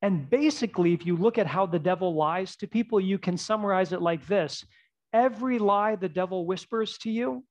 And 0.01 0.29
basically, 0.29 0.93
if 0.93 1.05
you 1.05 1.17
look 1.17 1.38
at 1.38 1.47
how 1.47 1.65
the 1.65 1.79
devil 1.79 2.15
lies 2.15 2.55
to 2.57 2.67
people, 2.67 2.99
you 2.99 3.17
can 3.17 3.38
summarize 3.38 3.91
it 3.91 4.01
like 4.01 4.25
this 4.27 4.65
every 5.12 5.57
lie 5.57 5.95
the 5.95 6.09
devil 6.09 6.45
whispers 6.45 6.97
to 6.99 7.09
you 7.09 7.43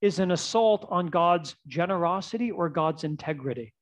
is 0.00 0.18
an 0.18 0.30
assault 0.30 0.86
on 0.90 1.06
God's 1.06 1.54
generosity 1.68 2.50
or 2.50 2.68
God's 2.68 3.04
integrity, 3.04 3.74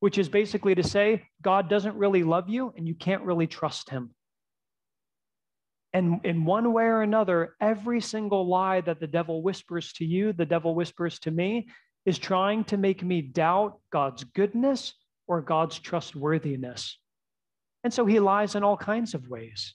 which 0.00 0.18
is 0.18 0.28
basically 0.28 0.74
to 0.74 0.82
say, 0.82 1.24
God 1.42 1.68
doesn't 1.68 1.96
really 1.96 2.22
love 2.22 2.48
you 2.48 2.72
and 2.76 2.86
you 2.86 2.94
can't 2.94 3.22
really 3.22 3.46
trust 3.46 3.90
him. 3.90 4.14
And 5.92 6.20
in 6.24 6.44
one 6.44 6.72
way 6.72 6.84
or 6.84 7.02
another, 7.02 7.54
every 7.60 8.00
single 8.00 8.46
lie 8.48 8.80
that 8.82 9.00
the 9.00 9.06
devil 9.06 9.42
whispers 9.42 9.92
to 9.94 10.04
you, 10.04 10.32
the 10.32 10.46
devil 10.46 10.74
whispers 10.74 11.18
to 11.20 11.30
me, 11.30 11.68
is 12.04 12.18
trying 12.18 12.64
to 12.64 12.76
make 12.76 13.02
me 13.02 13.22
doubt 13.22 13.78
God's 13.90 14.24
goodness 14.24 14.92
or 15.26 15.40
God's 15.40 15.78
trustworthiness. 15.78 16.98
And 17.82 17.92
so 17.92 18.06
he 18.06 18.20
lies 18.20 18.54
in 18.54 18.62
all 18.62 18.76
kinds 18.76 19.14
of 19.14 19.28
ways. 19.28 19.74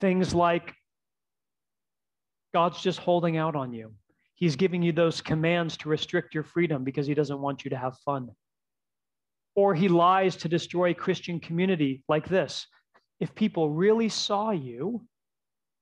Things 0.00 0.34
like 0.34 0.74
God's 2.54 2.80
just 2.80 2.98
holding 2.98 3.36
out 3.36 3.56
on 3.56 3.72
you. 3.72 3.92
He's 4.34 4.56
giving 4.56 4.82
you 4.82 4.92
those 4.92 5.20
commands 5.20 5.76
to 5.78 5.88
restrict 5.88 6.34
your 6.34 6.44
freedom 6.44 6.84
because 6.84 7.06
he 7.06 7.14
doesn't 7.14 7.40
want 7.40 7.64
you 7.64 7.70
to 7.70 7.76
have 7.76 7.98
fun. 8.04 8.28
Or 9.56 9.74
he 9.74 9.88
lies 9.88 10.36
to 10.36 10.48
destroy 10.48 10.94
Christian 10.94 11.40
community 11.40 12.02
like 12.08 12.28
this. 12.28 12.66
If 13.18 13.34
people 13.34 13.70
really 13.70 14.08
saw 14.08 14.50
you, 14.50 15.04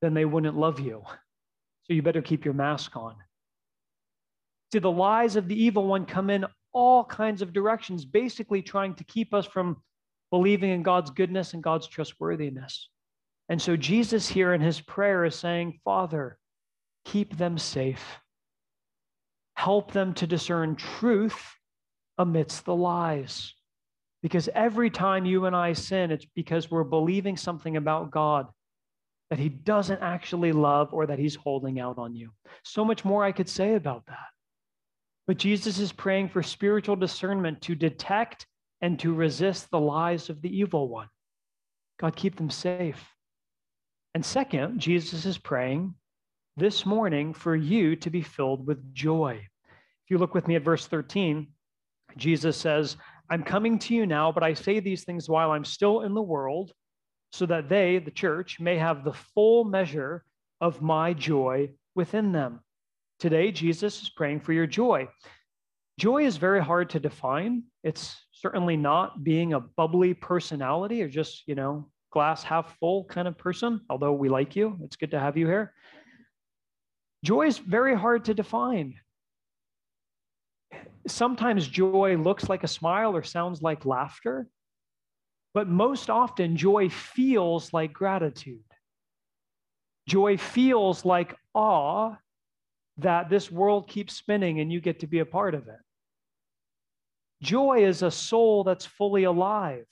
then 0.00 0.14
they 0.14 0.24
wouldn't 0.24 0.57
love 0.57 0.81
you. 0.81 1.02
So 1.85 1.92
you 1.92 2.02
better 2.02 2.22
keep 2.22 2.44
your 2.44 2.55
mask 2.55 2.96
on. 2.96 3.16
See, 4.72 4.79
the 4.79 4.90
lies 4.90 5.37
of 5.37 5.48
the 5.48 5.62
evil 5.62 5.87
one 5.87 6.07
come 6.07 6.31
in 6.31 6.46
all 6.76 7.02
kinds 7.02 7.40
of 7.40 7.54
directions, 7.54 8.04
basically 8.04 8.60
trying 8.60 8.94
to 8.94 9.04
keep 9.04 9.32
us 9.32 9.46
from 9.46 9.78
believing 10.30 10.70
in 10.70 10.82
God's 10.82 11.10
goodness 11.10 11.54
and 11.54 11.62
God's 11.62 11.86
trustworthiness. 11.86 12.90
And 13.48 13.60
so 13.62 13.76
Jesus 13.76 14.28
here 14.28 14.52
in 14.52 14.60
his 14.60 14.78
prayer 14.82 15.24
is 15.24 15.34
saying, 15.34 15.80
Father, 15.84 16.38
keep 17.06 17.38
them 17.38 17.56
safe. 17.56 18.04
Help 19.54 19.92
them 19.92 20.12
to 20.14 20.26
discern 20.26 20.76
truth 20.76 21.40
amidst 22.18 22.66
the 22.66 22.76
lies. 22.76 23.54
Because 24.22 24.50
every 24.54 24.90
time 24.90 25.24
you 25.24 25.46
and 25.46 25.56
I 25.56 25.72
sin, 25.72 26.10
it's 26.10 26.26
because 26.34 26.70
we're 26.70 26.84
believing 26.84 27.38
something 27.38 27.78
about 27.78 28.10
God 28.10 28.48
that 29.30 29.38
he 29.38 29.48
doesn't 29.48 30.02
actually 30.02 30.52
love 30.52 30.92
or 30.92 31.06
that 31.06 31.18
he's 31.18 31.36
holding 31.36 31.80
out 31.80 31.96
on 31.96 32.14
you. 32.14 32.32
So 32.64 32.84
much 32.84 33.02
more 33.02 33.24
I 33.24 33.32
could 33.32 33.48
say 33.48 33.76
about 33.76 34.04
that. 34.08 34.36
But 35.26 35.38
Jesus 35.38 35.78
is 35.78 35.92
praying 35.92 36.28
for 36.28 36.42
spiritual 36.42 36.96
discernment 36.96 37.60
to 37.62 37.74
detect 37.74 38.46
and 38.80 38.98
to 39.00 39.14
resist 39.14 39.70
the 39.70 39.80
lies 39.80 40.30
of 40.30 40.40
the 40.40 40.56
evil 40.56 40.88
one. 40.88 41.08
God, 41.98 42.14
keep 42.14 42.36
them 42.36 42.50
safe. 42.50 43.02
And 44.14 44.24
second, 44.24 44.78
Jesus 44.80 45.26
is 45.26 45.38
praying 45.38 45.94
this 46.56 46.86
morning 46.86 47.34
for 47.34 47.56
you 47.56 47.96
to 47.96 48.10
be 48.10 48.22
filled 48.22 48.66
with 48.66 48.94
joy. 48.94 49.40
If 50.04 50.10
you 50.10 50.18
look 50.18 50.34
with 50.34 50.46
me 50.46 50.56
at 50.56 50.62
verse 50.62 50.86
13, 50.86 51.48
Jesus 52.16 52.56
says, 52.56 52.96
I'm 53.28 53.42
coming 53.42 53.78
to 53.80 53.94
you 53.94 54.06
now, 54.06 54.30
but 54.30 54.42
I 54.42 54.54
say 54.54 54.80
these 54.80 55.04
things 55.04 55.28
while 55.28 55.50
I'm 55.50 55.64
still 55.64 56.02
in 56.02 56.14
the 56.14 56.22
world, 56.22 56.72
so 57.32 57.44
that 57.46 57.68
they, 57.68 57.98
the 57.98 58.10
church, 58.10 58.60
may 58.60 58.78
have 58.78 59.04
the 59.04 59.12
full 59.12 59.64
measure 59.64 60.24
of 60.60 60.80
my 60.80 61.12
joy 61.12 61.70
within 61.94 62.32
them. 62.32 62.60
Today, 63.18 63.50
Jesus 63.50 64.02
is 64.02 64.11
praying 64.11 64.40
for 64.40 64.52
your 64.52 64.66
joy. 64.66 65.09
Joy 65.98 66.26
is 66.26 66.37
very 66.37 66.62
hard 66.62 66.90
to 66.90 67.00
define. 67.00 67.62
It's 67.83 68.14
certainly 68.33 68.76
not 68.76 69.24
being 69.24 69.55
a 69.55 69.61
bubbly 69.61 70.12
personality 70.12 71.02
or 71.02 71.09
just, 71.09 71.44
you 71.46 71.55
know, 71.55 71.88
glass 72.12 72.42
half 72.42 72.76
full 72.79 73.05
kind 73.05 73.26
of 73.26 73.38
person, 73.38 73.81
although 73.88 74.12
we 74.12 74.29
like 74.29 74.55
you. 74.55 74.79
It's 74.83 74.96
good 74.96 75.12
to 75.12 75.20
have 75.20 75.38
you 75.38 75.46
here. 75.46 75.72
Joy 77.24 77.46
is 77.46 77.59
very 77.59 77.96
hard 77.96 78.26
to 78.26 78.35
define. 78.35 78.94
Sometimes 81.07 81.66
joy 81.66 82.16
looks 82.16 82.48
like 82.48 82.64
a 82.64 82.68
smile 82.68 83.16
or 83.16 83.22
sounds 83.22 83.62
like 83.62 83.87
laughter, 83.87 84.48
but 85.55 85.68
most 85.68 86.11
often 86.11 86.57
joy 86.57 86.90
feels 86.90 87.72
like 87.72 87.92
gratitude. 87.92 88.61
Joy 90.07 90.37
feels 90.37 91.05
like 91.05 91.35
awe 91.55 92.16
that 92.98 93.28
this 93.28 93.50
world 93.50 93.88
keeps 93.88 94.14
spinning 94.14 94.61
and 94.61 94.72
you 94.72 94.80
get 94.80 95.00
to 95.00 95.06
be 95.06 95.18
a 95.18 95.26
part 95.26 95.54
of 95.54 95.68
it. 95.68 95.78
Joy 97.42 97.85
is 97.85 98.02
a 98.02 98.11
soul 98.11 98.64
that's 98.64 98.87
fully 98.87 99.24
alive. 99.24 99.87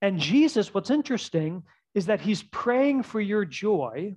And 0.00 0.18
Jesus, 0.18 0.72
what's 0.72 0.90
interesting 0.90 1.64
is 1.94 2.06
that 2.06 2.20
he's 2.20 2.42
praying 2.42 3.02
for 3.02 3.20
your 3.20 3.44
joy, 3.44 4.16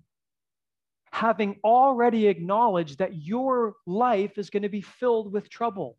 having 1.11 1.59
already 1.63 2.27
acknowledged 2.27 2.99
that 2.99 3.15
your 3.15 3.73
life 3.85 4.37
is 4.37 4.49
going 4.49 4.63
to 4.63 4.69
be 4.69 4.81
filled 4.81 5.31
with 5.31 5.49
trouble. 5.49 5.97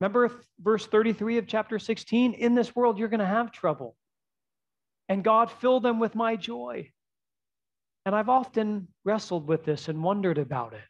Remember 0.00 0.30
verse 0.60 0.86
33 0.86 1.38
of 1.38 1.46
chapter 1.46 1.78
16? 1.78 2.32
In 2.34 2.54
this 2.54 2.74
world, 2.74 2.98
you're 2.98 3.08
going 3.08 3.20
to 3.20 3.26
have 3.26 3.52
trouble. 3.52 3.96
And 5.08 5.22
God, 5.22 5.50
fill 5.50 5.80
them 5.80 5.98
with 6.00 6.14
my 6.14 6.36
joy. 6.36 6.90
And 8.04 8.14
I've 8.14 8.28
often 8.28 8.88
wrestled 9.04 9.46
with 9.46 9.64
this 9.64 9.88
and 9.88 10.02
wondered 10.02 10.38
about 10.38 10.72
it. 10.72 10.82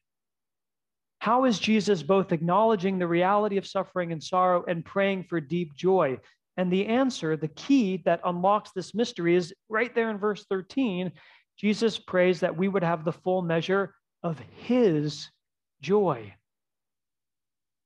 How 1.18 1.44
is 1.44 1.58
Jesus 1.58 2.02
both 2.02 2.32
acknowledging 2.32 2.98
the 2.98 3.06
reality 3.06 3.56
of 3.56 3.66
suffering 3.66 4.12
and 4.12 4.22
sorrow 4.22 4.64
and 4.66 4.84
praying 4.84 5.24
for 5.24 5.40
deep 5.40 5.74
joy? 5.74 6.18
And 6.56 6.72
the 6.72 6.86
answer, 6.86 7.36
the 7.36 7.48
key 7.48 8.02
that 8.04 8.20
unlocks 8.24 8.72
this 8.72 8.94
mystery 8.94 9.36
is 9.36 9.54
right 9.68 9.94
there 9.94 10.10
in 10.10 10.18
verse 10.18 10.44
13. 10.50 11.12
Jesus 11.56 11.98
prays 11.98 12.40
that 12.40 12.56
we 12.56 12.68
would 12.68 12.82
have 12.82 13.04
the 13.04 13.12
full 13.12 13.42
measure 13.42 13.94
of 14.22 14.38
his 14.56 15.28
joy. 15.80 16.34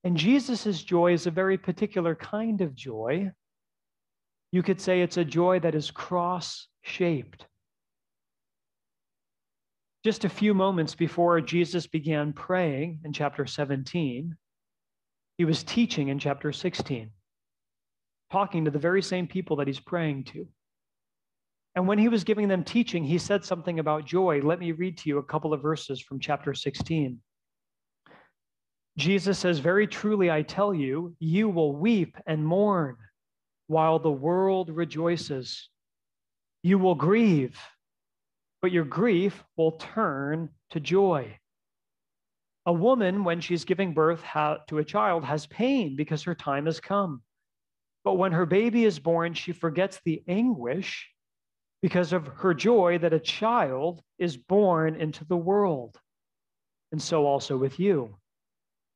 And 0.03 0.17
Jesus' 0.17 0.83
joy 0.83 1.13
is 1.13 1.27
a 1.27 1.31
very 1.33 1.59
particular 1.59 2.15
kind 2.15 2.61
of 2.61 2.75
joy. 2.75 3.31
You 4.53 4.63
could 4.63 4.81
say 4.81 5.03
it's 5.03 5.17
a 5.17 5.25
joy 5.25 5.61
that 5.61 5.75
is 5.75 5.91
cross 5.91 6.69
shaped. 6.83 7.47
Just 10.07 10.25
a 10.25 10.29
few 10.29 10.55
moments 10.55 10.95
before 10.95 11.41
Jesus 11.41 11.89
began 11.89 12.33
praying 12.33 13.01
in 13.05 13.13
chapter 13.13 13.45
17, 13.45 14.37
he 15.37 15.45
was 15.45 15.65
teaching 15.65 16.11
in 16.11 16.21
chapter 16.21 16.53
16, 16.53 17.11
talking 18.31 18.65
to 18.65 18.71
the 18.71 18.79
very 18.79 19.03
same 19.03 19.27
people 19.27 19.57
that 19.57 19.67
he's 19.67 19.81
praying 19.81 20.23
to. 20.27 20.47
And 21.75 21.89
when 21.89 21.99
he 21.99 22.07
was 22.07 22.23
giving 22.23 22.47
them 22.47 22.63
teaching, 22.63 23.03
he 23.03 23.19
said 23.19 23.45
something 23.45 23.81
about 23.81 24.07
joy. 24.07 24.41
Let 24.45 24.61
me 24.61 24.71
read 24.71 24.97
to 24.99 25.09
you 25.09 25.19
a 25.19 25.25
couple 25.25 25.53
of 25.53 25.61
verses 25.61 26.01
from 26.01 26.21
chapter 26.21 26.55
16. 26.55 27.19
Jesus 28.97 29.37
says, 29.41 29.59
Very 29.59 29.89
truly, 29.89 30.31
I 30.31 30.43
tell 30.43 30.73
you, 30.73 31.17
you 31.19 31.49
will 31.49 31.75
weep 31.75 32.17
and 32.29 32.47
mourn 32.47 32.97
while 33.67 33.99
the 33.99 34.09
world 34.09 34.71
rejoices. 34.71 35.69
You 36.63 36.79
will 36.79 36.95
grieve 36.95 37.59
but 38.63 38.73
your 38.73 38.85
grief 38.85 39.45
will 39.57 39.73
turn 39.73 40.51
to 40.71 40.81
joy. 40.81 41.39
A 42.65 42.73
woman, 42.73 43.23
when 43.23 43.41
she's 43.41 43.65
giving 43.65 43.95
birth 43.95 44.25
to 44.35 44.79
a 44.79 44.85
child, 44.85 45.25
has 45.25 45.47
pain 45.47 45.95
because 45.95 46.25
her 46.25 46.35
time 46.35 46.67
has 46.67 46.81
come. 46.81 47.23
But 48.05 48.15
when 48.15 48.33
her 48.33 48.47
baby 48.47 48.85
is 48.85 48.99
born, 48.99 49.35
she 49.35 49.53
forgets 49.53 50.01
the 50.05 50.23
anguish 50.27 51.09
because 51.83 52.13
of 52.13 52.27
her 52.27 52.55
joy 52.55 52.99
that 52.99 53.13
a 53.13 53.21
child 53.21 54.01
is 54.19 54.37
born 54.37 54.97
into 54.97 55.25
the 55.25 55.37
world. 55.37 55.97
And 56.93 57.01
so 57.01 57.27
also 57.27 57.57
with 57.57 57.79
you. 57.79 58.17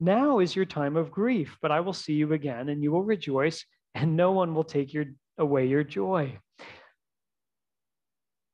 Now 0.01 0.39
is 0.39 0.57
your 0.57 0.65
time 0.65 0.97
of 0.97 1.11
grief, 1.11 1.59
but 1.61 1.71
I 1.71 1.81
will 1.81 1.93
see 1.93 2.15
you 2.15 2.33
again, 2.33 2.71
and 2.71 2.83
you 2.83 2.91
will 2.91 3.03
rejoice, 3.03 3.65
and 3.95 4.17
no 4.17 4.33
one 4.33 4.55
will 4.55 4.65
take 4.65 4.95
your, 4.95 5.05
away 5.39 5.67
your 5.67 5.85
joy. 5.85 6.39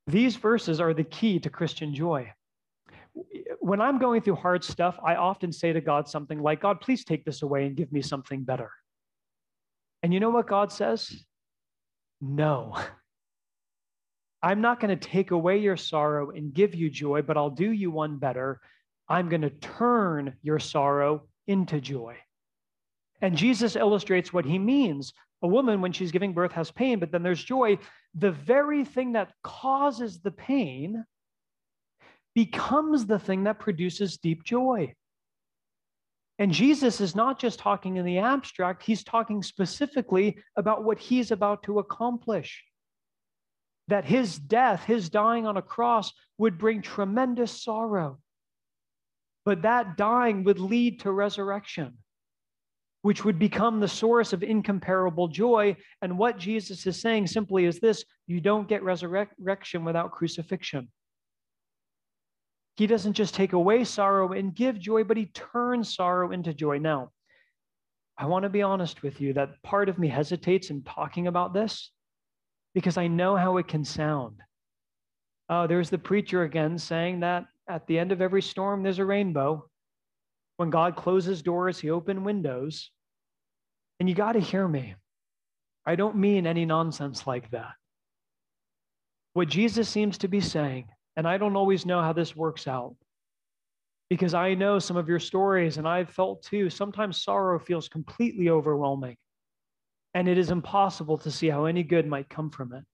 These 0.06 0.36
verses 0.36 0.80
are 0.80 0.94
the 0.94 1.04
key 1.04 1.38
to 1.40 1.50
Christian 1.50 1.94
joy. 1.94 2.32
When 3.60 3.80
I'm 3.80 3.98
going 3.98 4.22
through 4.22 4.36
hard 4.36 4.62
stuff, 4.62 4.98
I 5.02 5.16
often 5.16 5.52
say 5.52 5.72
to 5.72 5.80
God 5.80 6.08
something 6.08 6.40
like, 6.40 6.60
God, 6.60 6.80
please 6.80 7.04
take 7.04 7.24
this 7.24 7.42
away 7.42 7.66
and 7.66 7.76
give 7.76 7.90
me 7.92 8.02
something 8.02 8.44
better. 8.44 8.70
And 10.02 10.14
you 10.14 10.20
know 10.20 10.30
what 10.30 10.46
God 10.46 10.70
says? 10.70 11.24
No. 12.20 12.76
I'm 14.42 14.60
not 14.60 14.78
going 14.78 14.96
to 14.96 15.08
take 15.08 15.32
away 15.32 15.58
your 15.58 15.76
sorrow 15.76 16.30
and 16.30 16.54
give 16.54 16.74
you 16.74 16.88
joy, 16.88 17.22
but 17.22 17.36
I'll 17.36 17.50
do 17.50 17.72
you 17.72 17.90
one 17.90 18.18
better. 18.18 18.60
I'm 19.08 19.28
going 19.28 19.42
to 19.42 19.50
turn 19.50 20.34
your 20.42 20.60
sorrow 20.60 21.22
into 21.48 21.80
joy. 21.80 22.16
And 23.22 23.36
Jesus 23.36 23.76
illustrates 23.76 24.32
what 24.32 24.44
he 24.44 24.58
means. 24.58 25.12
A 25.42 25.48
woman, 25.48 25.80
when 25.80 25.92
she's 25.92 26.12
giving 26.12 26.32
birth, 26.32 26.52
has 26.52 26.70
pain, 26.70 26.98
but 26.98 27.10
then 27.10 27.22
there's 27.22 27.42
joy. 27.42 27.78
The 28.18 28.32
very 28.32 28.84
thing 28.84 29.12
that 29.12 29.32
causes 29.44 30.20
the 30.20 30.30
pain 30.30 31.04
becomes 32.34 33.06
the 33.06 33.18
thing 33.18 33.44
that 33.44 33.58
produces 33.58 34.16
deep 34.18 34.42
joy. 34.44 34.94
And 36.38 36.52
Jesus 36.52 37.00
is 37.00 37.14
not 37.14 37.38
just 37.38 37.58
talking 37.58 37.96
in 37.96 38.04
the 38.04 38.18
abstract, 38.18 38.82
he's 38.82 39.02
talking 39.04 39.42
specifically 39.42 40.36
about 40.56 40.84
what 40.84 40.98
he's 40.98 41.30
about 41.30 41.62
to 41.62 41.78
accomplish. 41.78 42.62
That 43.88 44.04
his 44.04 44.38
death, 44.38 44.84
his 44.84 45.08
dying 45.08 45.46
on 45.46 45.56
a 45.56 45.62
cross, 45.62 46.12
would 46.38 46.58
bring 46.58 46.82
tremendous 46.82 47.62
sorrow. 47.62 48.18
But 49.44 49.62
that 49.62 49.96
dying 49.96 50.44
would 50.44 50.58
lead 50.58 51.00
to 51.00 51.12
resurrection, 51.12 51.98
which 53.06 53.24
would 53.24 53.38
become 53.38 53.78
the 53.78 53.86
source 53.86 54.32
of 54.32 54.42
incomparable 54.42 55.28
joy. 55.28 55.76
And 56.02 56.18
what 56.18 56.40
Jesus 56.40 56.84
is 56.88 57.00
saying 57.00 57.28
simply 57.28 57.64
is 57.64 57.78
this 57.78 58.04
you 58.26 58.40
don't 58.40 58.66
get 58.66 58.82
resurrection 58.82 59.84
without 59.84 60.10
crucifixion. 60.10 60.88
He 62.74 62.88
doesn't 62.88 63.12
just 63.12 63.32
take 63.32 63.52
away 63.52 63.84
sorrow 63.84 64.32
and 64.32 64.52
give 64.52 64.80
joy, 64.80 65.04
but 65.04 65.16
he 65.16 65.26
turns 65.26 65.94
sorrow 65.94 66.32
into 66.32 66.52
joy. 66.52 66.78
Now, 66.78 67.12
I 68.18 68.26
want 68.26 68.42
to 68.42 68.48
be 68.48 68.62
honest 68.62 69.04
with 69.04 69.20
you 69.20 69.32
that 69.34 69.62
part 69.62 69.88
of 69.88 70.00
me 70.00 70.08
hesitates 70.08 70.70
in 70.70 70.82
talking 70.82 71.28
about 71.28 71.54
this 71.54 71.92
because 72.74 72.96
I 72.96 73.06
know 73.06 73.36
how 73.36 73.58
it 73.58 73.68
can 73.68 73.84
sound. 73.84 74.40
Uh, 75.48 75.68
there's 75.68 75.90
the 75.90 75.98
preacher 75.98 76.42
again 76.42 76.76
saying 76.76 77.20
that 77.20 77.44
at 77.68 77.86
the 77.86 78.00
end 78.00 78.10
of 78.10 78.20
every 78.20 78.42
storm, 78.42 78.82
there's 78.82 78.98
a 78.98 79.04
rainbow. 79.04 79.64
When 80.56 80.70
God 80.70 80.96
closes 80.96 81.40
doors, 81.40 81.78
he 81.78 81.90
opens 81.90 82.24
windows. 82.24 82.90
And 83.98 84.08
you 84.08 84.14
got 84.14 84.32
to 84.32 84.40
hear 84.40 84.66
me. 84.66 84.94
I 85.86 85.94
don't 85.96 86.16
mean 86.16 86.46
any 86.46 86.64
nonsense 86.64 87.26
like 87.26 87.50
that. 87.50 87.72
What 89.32 89.48
Jesus 89.48 89.88
seems 89.88 90.18
to 90.18 90.28
be 90.28 90.40
saying 90.40 90.86
and 91.16 91.26
I 91.26 91.38
don't 91.38 91.56
always 91.56 91.86
know 91.86 92.02
how 92.02 92.12
this 92.12 92.36
works 92.36 92.66
out 92.66 92.94
because 94.10 94.34
I 94.34 94.54
know 94.54 94.78
some 94.78 94.96
of 94.96 95.08
your 95.08 95.18
stories 95.18 95.78
and 95.78 95.88
I've 95.88 96.10
felt 96.10 96.42
too. 96.42 96.68
Sometimes 96.70 97.22
sorrow 97.22 97.58
feels 97.58 97.88
completely 97.88 98.50
overwhelming 98.50 99.16
and 100.14 100.28
it 100.28 100.38
is 100.38 100.50
impossible 100.50 101.18
to 101.18 101.30
see 101.30 101.48
how 101.48 101.66
any 101.66 101.82
good 101.82 102.06
might 102.06 102.28
come 102.28 102.50
from 102.50 102.72
it. 102.72 102.84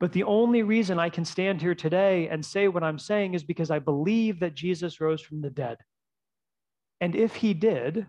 But 0.00 0.12
the 0.12 0.24
only 0.24 0.62
reason 0.62 0.98
I 0.98 1.10
can 1.10 1.24
stand 1.24 1.60
here 1.60 1.74
today 1.74 2.28
and 2.28 2.44
say 2.44 2.68
what 2.68 2.82
I'm 2.82 2.98
saying 2.98 3.34
is 3.34 3.44
because 3.44 3.70
I 3.70 3.78
believe 3.78 4.40
that 4.40 4.54
Jesus 4.54 5.00
rose 5.00 5.20
from 5.20 5.42
the 5.42 5.50
dead. 5.50 5.76
And 7.00 7.14
if 7.14 7.34
he 7.34 7.54
did, 7.54 8.06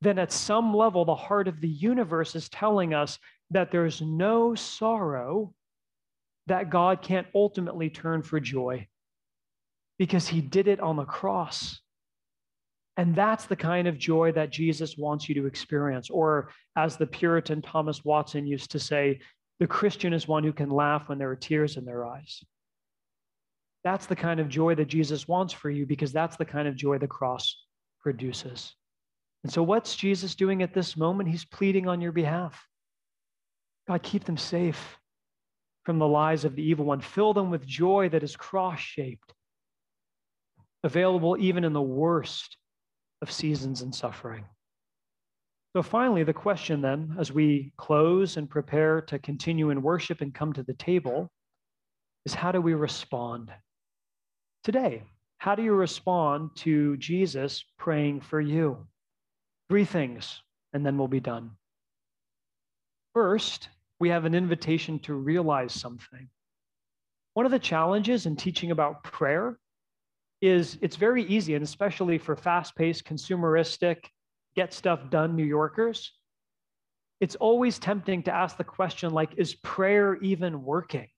then 0.00 0.18
at 0.18 0.32
some 0.32 0.74
level, 0.74 1.04
the 1.04 1.14
heart 1.14 1.48
of 1.48 1.60
the 1.60 1.68
universe 1.68 2.36
is 2.36 2.48
telling 2.48 2.94
us 2.94 3.18
that 3.50 3.70
there's 3.70 4.00
no 4.00 4.54
sorrow 4.54 5.52
that 6.46 6.70
God 6.70 7.02
can't 7.02 7.26
ultimately 7.34 7.90
turn 7.90 8.22
for 8.22 8.40
joy 8.40 8.86
because 9.98 10.28
he 10.28 10.40
did 10.40 10.68
it 10.68 10.80
on 10.80 10.96
the 10.96 11.04
cross. 11.04 11.80
And 12.96 13.14
that's 13.14 13.46
the 13.46 13.56
kind 13.56 13.86
of 13.86 13.98
joy 13.98 14.32
that 14.32 14.50
Jesus 14.50 14.96
wants 14.96 15.28
you 15.28 15.34
to 15.36 15.46
experience. 15.46 16.10
Or, 16.10 16.50
as 16.76 16.96
the 16.96 17.06
Puritan 17.06 17.62
Thomas 17.62 18.04
Watson 18.04 18.46
used 18.46 18.70
to 18.72 18.78
say, 18.78 19.20
the 19.60 19.66
Christian 19.66 20.12
is 20.12 20.28
one 20.28 20.44
who 20.44 20.52
can 20.52 20.70
laugh 20.70 21.08
when 21.08 21.18
there 21.18 21.30
are 21.30 21.36
tears 21.36 21.76
in 21.76 21.84
their 21.84 22.06
eyes. 22.06 22.42
That's 23.84 24.06
the 24.06 24.16
kind 24.16 24.40
of 24.40 24.48
joy 24.48 24.74
that 24.76 24.88
Jesus 24.88 25.28
wants 25.28 25.52
for 25.52 25.70
you 25.70 25.86
because 25.86 26.12
that's 26.12 26.36
the 26.36 26.44
kind 26.44 26.68
of 26.68 26.76
joy 26.76 26.98
the 26.98 27.06
cross 27.06 27.56
produces. 28.00 28.74
And 29.44 29.52
so, 29.52 29.62
what's 29.62 29.96
Jesus 29.96 30.34
doing 30.34 30.62
at 30.62 30.74
this 30.74 30.96
moment? 30.96 31.28
He's 31.28 31.44
pleading 31.44 31.88
on 31.88 32.00
your 32.00 32.12
behalf. 32.12 32.66
God, 33.86 34.02
keep 34.02 34.24
them 34.24 34.36
safe 34.36 34.98
from 35.84 35.98
the 35.98 36.08
lies 36.08 36.44
of 36.44 36.54
the 36.54 36.62
evil 36.62 36.84
one. 36.84 37.00
Fill 37.00 37.32
them 37.32 37.50
with 37.50 37.66
joy 37.66 38.08
that 38.10 38.22
is 38.22 38.36
cross 38.36 38.80
shaped, 38.80 39.32
available 40.84 41.36
even 41.38 41.64
in 41.64 41.72
the 41.72 41.80
worst 41.80 42.56
of 43.22 43.32
seasons 43.32 43.80
and 43.82 43.94
suffering. 43.94 44.44
So, 45.74 45.82
finally, 45.82 46.24
the 46.24 46.34
question 46.34 46.80
then, 46.80 47.16
as 47.18 47.32
we 47.32 47.72
close 47.76 48.36
and 48.36 48.50
prepare 48.50 49.00
to 49.02 49.18
continue 49.18 49.70
in 49.70 49.82
worship 49.82 50.20
and 50.20 50.34
come 50.34 50.52
to 50.54 50.62
the 50.62 50.74
table, 50.74 51.30
is 52.24 52.34
how 52.34 52.52
do 52.52 52.60
we 52.60 52.74
respond 52.74 53.52
today? 54.64 55.04
How 55.38 55.54
do 55.54 55.62
you 55.62 55.72
respond 55.72 56.50
to 56.56 56.96
Jesus 56.96 57.64
praying 57.78 58.22
for 58.22 58.40
you? 58.40 58.86
Three 59.68 59.84
things, 59.84 60.42
and 60.72 60.84
then 60.84 60.96
we'll 60.96 61.08
be 61.08 61.20
done. 61.20 61.50
First, 63.14 63.68
we 64.00 64.08
have 64.10 64.24
an 64.24 64.34
invitation 64.34 64.98
to 65.00 65.14
realize 65.14 65.72
something. 65.72 66.28
One 67.34 67.46
of 67.46 67.52
the 67.52 67.58
challenges 67.58 68.26
in 68.26 68.36
teaching 68.36 68.70
about 68.70 69.02
prayer 69.02 69.58
is 70.40 70.78
it's 70.80 70.96
very 70.96 71.24
easy, 71.24 71.54
and 71.54 71.64
especially 71.64 72.18
for 72.18 72.36
fast 72.36 72.76
paced, 72.76 73.04
consumeristic, 73.04 74.04
get 74.54 74.72
stuff 74.72 75.10
done 75.10 75.36
New 75.36 75.44
Yorkers, 75.44 76.12
it's 77.20 77.34
always 77.36 77.78
tempting 77.78 78.22
to 78.24 78.34
ask 78.34 78.56
the 78.56 78.64
question 78.64 79.12
like, 79.12 79.30
is 79.36 79.54
prayer 79.56 80.16
even 80.16 80.62
working? 80.62 81.08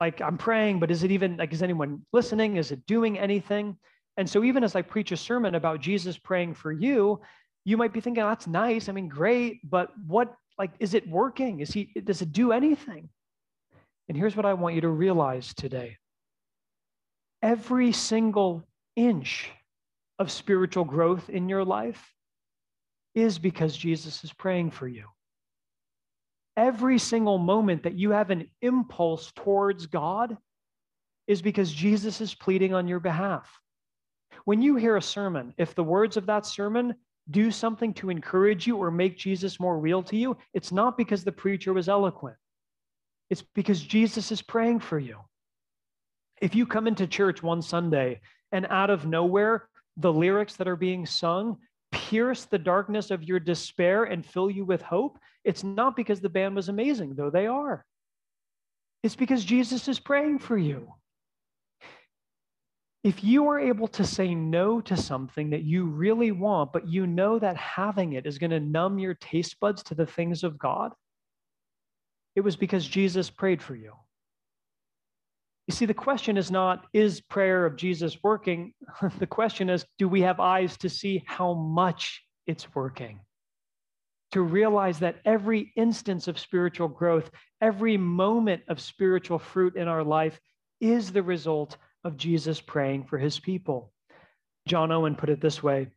Like, 0.00 0.20
I'm 0.20 0.38
praying, 0.38 0.80
but 0.80 0.90
is 0.90 1.04
it 1.04 1.10
even, 1.12 1.36
like, 1.36 1.52
is 1.52 1.62
anyone 1.62 2.04
listening? 2.12 2.56
Is 2.56 2.72
it 2.72 2.84
doing 2.86 3.18
anything? 3.18 3.76
And 4.16 4.28
so, 4.28 4.42
even 4.42 4.64
as 4.64 4.74
I 4.74 4.82
preach 4.82 5.12
a 5.12 5.16
sermon 5.16 5.54
about 5.54 5.80
Jesus 5.80 6.18
praying 6.18 6.54
for 6.54 6.72
you, 6.72 7.20
you 7.64 7.76
might 7.76 7.92
be 7.92 8.00
thinking, 8.00 8.22
oh, 8.22 8.28
that's 8.28 8.46
nice. 8.46 8.88
I 8.88 8.92
mean, 8.92 9.08
great, 9.08 9.60
but 9.68 9.90
what 10.06 10.34
like 10.58 10.72
is 10.80 10.94
it 10.94 11.08
working? 11.08 11.60
Is 11.60 11.72
he 11.72 11.90
does 12.04 12.22
it 12.22 12.32
do 12.32 12.52
anything? 12.52 13.08
And 14.08 14.16
here's 14.16 14.36
what 14.36 14.46
i 14.46 14.54
want 14.54 14.74
you 14.74 14.80
to 14.82 14.88
realize 14.88 15.54
today. 15.54 15.96
Every 17.42 17.92
single 17.92 18.64
inch 18.94 19.50
of 20.18 20.30
spiritual 20.30 20.84
growth 20.84 21.30
in 21.30 21.48
your 21.48 21.64
life 21.64 22.12
is 23.14 23.38
because 23.38 23.76
jesus 23.76 24.24
is 24.24 24.32
praying 24.32 24.70
for 24.70 24.86
you. 24.86 25.06
Every 26.56 26.98
single 26.98 27.38
moment 27.38 27.84
that 27.84 27.94
you 27.94 28.10
have 28.10 28.30
an 28.30 28.48
impulse 28.60 29.32
towards 29.34 29.86
god 29.86 30.36
is 31.26 31.40
because 31.40 31.72
jesus 31.72 32.20
is 32.20 32.34
pleading 32.34 32.74
on 32.74 32.88
your 32.88 33.00
behalf. 33.00 33.48
When 34.44 34.60
you 34.60 34.76
hear 34.76 34.96
a 34.96 35.02
sermon 35.02 35.54
if 35.56 35.74
the 35.74 35.84
words 35.84 36.16
of 36.16 36.26
that 36.26 36.44
sermon 36.44 36.94
do 37.30 37.50
something 37.50 37.94
to 37.94 38.10
encourage 38.10 38.66
you 38.66 38.76
or 38.76 38.90
make 38.90 39.16
Jesus 39.16 39.60
more 39.60 39.78
real 39.78 40.02
to 40.04 40.16
you, 40.16 40.36
it's 40.54 40.72
not 40.72 40.96
because 40.96 41.24
the 41.24 41.32
preacher 41.32 41.72
was 41.72 41.88
eloquent. 41.88 42.36
It's 43.30 43.42
because 43.54 43.80
Jesus 43.80 44.32
is 44.32 44.42
praying 44.42 44.80
for 44.80 44.98
you. 44.98 45.18
If 46.40 46.54
you 46.54 46.66
come 46.66 46.86
into 46.86 47.06
church 47.06 47.42
one 47.42 47.62
Sunday 47.62 48.20
and 48.50 48.66
out 48.68 48.90
of 48.90 49.06
nowhere, 49.06 49.68
the 49.96 50.12
lyrics 50.12 50.56
that 50.56 50.68
are 50.68 50.76
being 50.76 51.06
sung 51.06 51.58
pierce 51.92 52.46
the 52.46 52.58
darkness 52.58 53.10
of 53.10 53.22
your 53.22 53.38
despair 53.38 54.04
and 54.04 54.26
fill 54.26 54.50
you 54.50 54.64
with 54.64 54.82
hope, 54.82 55.18
it's 55.44 55.62
not 55.62 55.96
because 55.96 56.20
the 56.20 56.28
band 56.28 56.56
was 56.56 56.68
amazing, 56.68 57.14
though 57.14 57.30
they 57.30 57.46
are. 57.46 57.84
It's 59.02 59.16
because 59.16 59.44
Jesus 59.44 59.88
is 59.88 59.98
praying 59.98 60.38
for 60.38 60.56
you. 60.56 60.92
If 63.04 63.24
you 63.24 63.48
are 63.48 63.58
able 63.58 63.88
to 63.88 64.04
say 64.04 64.34
no 64.34 64.80
to 64.82 64.96
something 64.96 65.50
that 65.50 65.64
you 65.64 65.86
really 65.86 66.30
want, 66.30 66.72
but 66.72 66.86
you 66.86 67.06
know 67.06 67.38
that 67.38 67.56
having 67.56 68.12
it 68.12 68.26
is 68.26 68.38
going 68.38 68.50
to 68.50 68.60
numb 68.60 68.98
your 68.98 69.14
taste 69.14 69.58
buds 69.58 69.82
to 69.84 69.96
the 69.96 70.06
things 70.06 70.44
of 70.44 70.56
God, 70.56 70.92
it 72.36 72.42
was 72.42 72.54
because 72.54 72.86
Jesus 72.86 73.28
prayed 73.28 73.60
for 73.60 73.74
you. 73.74 73.92
You 75.66 75.74
see, 75.74 75.86
the 75.86 75.94
question 75.94 76.36
is 76.36 76.50
not, 76.50 76.86
is 76.92 77.20
prayer 77.20 77.66
of 77.66 77.76
Jesus 77.76 78.18
working? 78.22 78.72
the 79.18 79.26
question 79.26 79.68
is, 79.68 79.84
do 79.98 80.08
we 80.08 80.22
have 80.22 80.38
eyes 80.38 80.76
to 80.78 80.88
see 80.88 81.24
how 81.26 81.54
much 81.54 82.22
it's 82.46 82.72
working? 82.74 83.20
To 84.32 84.42
realize 84.42 85.00
that 85.00 85.20
every 85.24 85.72
instance 85.76 86.28
of 86.28 86.38
spiritual 86.38 86.88
growth, 86.88 87.30
every 87.60 87.96
moment 87.96 88.62
of 88.68 88.80
spiritual 88.80 89.38
fruit 89.38 89.76
in 89.76 89.88
our 89.88 90.02
life 90.04 90.40
is 90.80 91.12
the 91.12 91.22
result 91.22 91.76
of 92.04 92.16
Jesus 92.16 92.60
praying 92.60 93.04
for 93.04 93.18
his 93.18 93.38
people. 93.38 93.92
John 94.66 94.92
Owen 94.92 95.14
put 95.14 95.30
it 95.30 95.40
this 95.40 95.62
way 95.62 95.88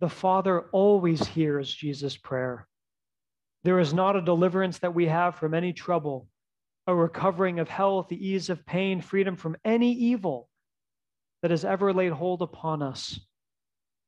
The 0.00 0.08
Father 0.08 0.62
always 0.72 1.26
hears 1.26 1.72
Jesus' 1.72 2.16
prayer. 2.16 2.66
There 3.64 3.78
is 3.78 3.94
not 3.94 4.16
a 4.16 4.22
deliverance 4.22 4.78
that 4.80 4.94
we 4.94 5.06
have 5.06 5.36
from 5.36 5.54
any 5.54 5.72
trouble, 5.72 6.28
a 6.86 6.94
recovering 6.94 7.60
of 7.60 7.68
health, 7.68 8.08
the 8.08 8.28
ease 8.28 8.50
of 8.50 8.66
pain, 8.66 9.00
freedom 9.00 9.36
from 9.36 9.56
any 9.64 9.92
evil 9.92 10.48
that 11.42 11.50
has 11.50 11.64
ever 11.64 11.92
laid 11.92 12.12
hold 12.12 12.42
upon 12.42 12.82
us, 12.82 13.18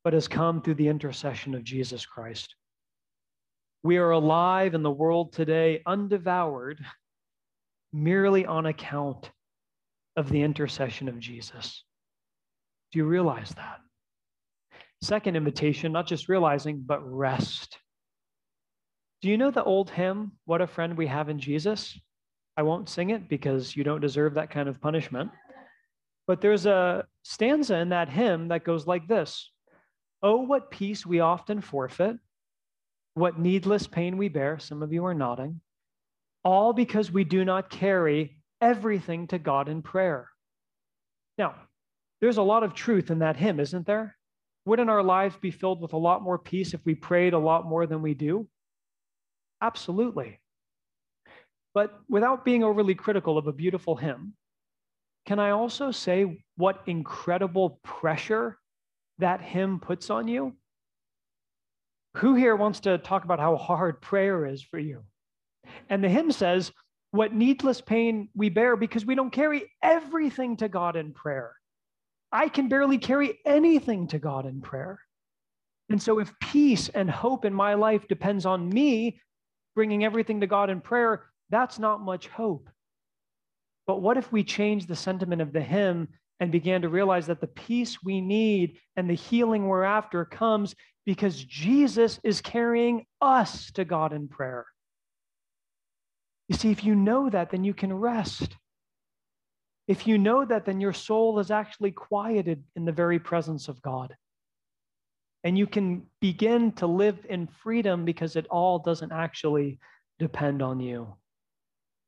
but 0.04 0.12
has 0.12 0.28
come 0.28 0.61
through 0.61 0.74
the 0.74 0.88
intercession 0.88 1.54
of 1.54 1.64
Jesus 1.64 2.04
Christ. 2.04 2.54
We 3.82 3.98
are 3.98 4.11
alive 4.11 4.74
in 4.74 4.82
the 4.82 4.90
world 4.90 5.32
today, 5.32 5.82
undevoured, 5.87 6.85
merely 7.92 8.44
on 8.44 8.66
account 8.66 9.30
of 10.16 10.31
the 10.31 10.42
intercession 10.42 11.09
of 11.09 11.18
Jesus. 11.18 11.85
Do 12.92 12.98
you 12.98 13.05
realize 13.05 13.50
that? 13.57 13.81
Second 15.02 15.37
invitation, 15.37 15.92
not 15.92 16.07
just 16.07 16.29
realizing, 16.29 16.83
but 16.85 17.00
rest. 17.02 17.79
Do 19.22 19.29
you 19.29 19.37
know 19.37 19.50
the 19.50 19.64
old 19.64 19.90
hymn, 19.90 20.33
What 20.44 20.62
a 20.62 20.66
Friend 20.66 20.96
We 20.96 21.07
Have 21.07 21.29
in 21.29 21.38
Jesus? 21.38 21.98
I 22.57 22.62
won't 22.62 22.88
sing 22.88 23.11
it 23.11 23.29
because 23.29 23.76
you 23.76 23.85
don't 23.85 24.00
deserve 24.00 24.35
that 24.35 24.50
kind 24.50 24.68
of 24.68 24.81
punishment. 24.81 25.31
But 26.26 26.40
there's 26.40 26.66
a 26.66 27.07
stanza 27.22 27.76
in 27.76 27.90
that 27.90 28.09
hymn 28.09 28.48
that 28.48 28.64
goes 28.64 28.87
like 28.87 29.07
this 29.07 29.50
Oh, 30.22 30.42
what 30.42 30.70
peace 30.70 31.05
we 31.05 31.20
often 31.20 31.61
forfeit, 31.61 32.16
what 33.14 33.38
needless 33.38 33.87
pain 33.87 34.16
we 34.16 34.29
bear. 34.29 34.59
Some 34.59 34.83
of 34.83 34.92
you 34.92 35.05
are 35.05 35.14
nodding. 35.14 35.61
All 36.44 36.72
because 36.72 37.12
we 37.12 37.24
do 37.24 37.44
not 37.44 37.70
carry 37.70 38.36
everything 38.60 39.26
to 39.28 39.38
God 39.38 39.68
in 39.68 39.82
prayer. 39.82 40.28
Now, 41.38 41.54
there's 42.20 42.38
a 42.38 42.42
lot 42.42 42.62
of 42.62 42.74
truth 42.74 43.10
in 43.10 43.18
that 43.20 43.36
hymn, 43.36 43.60
isn't 43.60 43.86
there? 43.86 44.16
Wouldn't 44.64 44.90
our 44.90 45.02
lives 45.02 45.36
be 45.36 45.50
filled 45.50 45.80
with 45.80 45.92
a 45.92 45.98
lot 45.98 46.22
more 46.22 46.38
peace 46.38 46.74
if 46.74 46.84
we 46.84 46.94
prayed 46.94 47.34
a 47.34 47.38
lot 47.38 47.66
more 47.66 47.86
than 47.86 48.02
we 48.02 48.14
do? 48.14 48.48
Absolutely. 49.60 50.40
But 51.74 51.98
without 52.08 52.44
being 52.44 52.64
overly 52.64 52.94
critical 52.94 53.38
of 53.38 53.46
a 53.46 53.52
beautiful 53.52 53.96
hymn, 53.96 54.34
can 55.26 55.38
I 55.38 55.50
also 55.50 55.90
say 55.90 56.42
what 56.56 56.82
incredible 56.86 57.80
pressure 57.84 58.58
that 59.18 59.40
hymn 59.40 59.78
puts 59.78 60.08
on 60.08 60.26
you? 60.28 60.56
Who 62.16 62.34
here 62.34 62.56
wants 62.56 62.80
to 62.80 62.96
talk 62.98 63.24
about 63.24 63.40
how 63.40 63.56
hard 63.56 64.00
prayer 64.00 64.46
is 64.46 64.62
for 64.62 64.78
you? 64.78 65.02
And 65.90 66.02
the 66.02 66.08
hymn 66.08 66.32
says, 66.32 66.72
What 67.10 67.34
needless 67.34 67.80
pain 67.80 68.28
we 68.34 68.48
bear 68.48 68.76
because 68.76 69.06
we 69.06 69.14
don't 69.14 69.30
carry 69.30 69.72
everything 69.82 70.56
to 70.58 70.68
God 70.68 70.96
in 70.96 71.12
prayer. 71.12 71.54
I 72.32 72.48
can 72.48 72.68
barely 72.68 72.98
carry 72.98 73.38
anything 73.46 74.08
to 74.08 74.18
God 74.18 74.46
in 74.46 74.60
prayer. 74.60 75.00
And 75.88 76.02
so, 76.02 76.18
if 76.18 76.32
peace 76.40 76.88
and 76.88 77.08
hope 77.10 77.44
in 77.44 77.54
my 77.54 77.74
life 77.74 78.08
depends 78.08 78.44
on 78.44 78.68
me 78.68 79.20
bringing 79.74 80.04
everything 80.04 80.40
to 80.40 80.46
God 80.46 80.68
in 80.68 80.80
prayer, 80.80 81.26
that's 81.50 81.78
not 81.78 82.00
much 82.00 82.26
hope. 82.28 82.68
But 83.86 84.02
what 84.02 84.16
if 84.16 84.32
we 84.32 84.42
change 84.42 84.86
the 84.86 84.96
sentiment 84.96 85.40
of 85.40 85.52
the 85.52 85.60
hymn 85.60 86.08
and 86.40 86.50
began 86.50 86.82
to 86.82 86.88
realize 86.88 87.28
that 87.28 87.40
the 87.40 87.46
peace 87.46 88.02
we 88.02 88.20
need 88.20 88.78
and 88.96 89.08
the 89.08 89.14
healing 89.14 89.66
we're 89.66 89.84
after 89.84 90.24
comes 90.24 90.74
because 91.04 91.44
Jesus 91.44 92.18
is 92.24 92.40
carrying 92.40 93.06
us 93.20 93.70
to 93.72 93.84
God 93.84 94.12
in 94.12 94.26
prayer? 94.26 94.66
You 96.48 96.56
see, 96.56 96.70
if 96.70 96.85
you 96.85 96.94
know 96.94 97.28
that, 97.30 97.50
then 97.50 97.64
you 97.64 97.74
can 97.74 97.92
rest. 97.92 98.56
If 99.88 100.06
you 100.06 100.18
know 100.18 100.44
that, 100.44 100.64
then 100.64 100.80
your 100.80 100.92
soul 100.92 101.38
is 101.38 101.50
actually 101.50 101.92
quieted 101.92 102.64
in 102.74 102.85
the 102.85 102.92
very 102.92 103.18
presence 103.18 103.68
of 103.68 103.80
God. 103.82 104.14
And 105.44 105.56
you 105.56 105.66
can 105.66 106.06
begin 106.20 106.72
to 106.72 106.87
live 106.87 107.18
in 107.28 107.46
freedom 107.46 108.04
because 108.04 108.35
it 108.35 108.46
all 108.48 108.80
doesn't 108.80 109.12
actually 109.12 109.78
depend 110.18 110.62
on 110.62 110.80
you. 110.80 111.14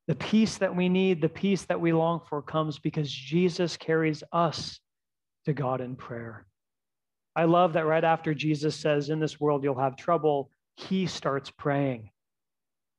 The 0.07 0.15
peace 0.15 0.57
that 0.57 0.75
we 0.75 0.89
need, 0.89 1.21
the 1.21 1.29
peace 1.29 1.63
that 1.65 1.79
we 1.79 1.93
long 1.93 2.21
for 2.27 2.41
comes 2.41 2.79
because 2.79 3.11
Jesus 3.11 3.77
carries 3.77 4.23
us 4.33 4.79
to 5.45 5.53
God 5.53 5.81
in 5.81 5.95
prayer. 5.95 6.45
I 7.35 7.45
love 7.45 7.73
that 7.73 7.85
right 7.85 8.03
after 8.03 8.33
Jesus 8.33 8.75
says, 8.75 9.09
In 9.09 9.19
this 9.19 9.39
world 9.39 9.63
you'll 9.63 9.79
have 9.79 9.95
trouble, 9.95 10.49
he 10.75 11.05
starts 11.05 11.51
praying. 11.51 12.09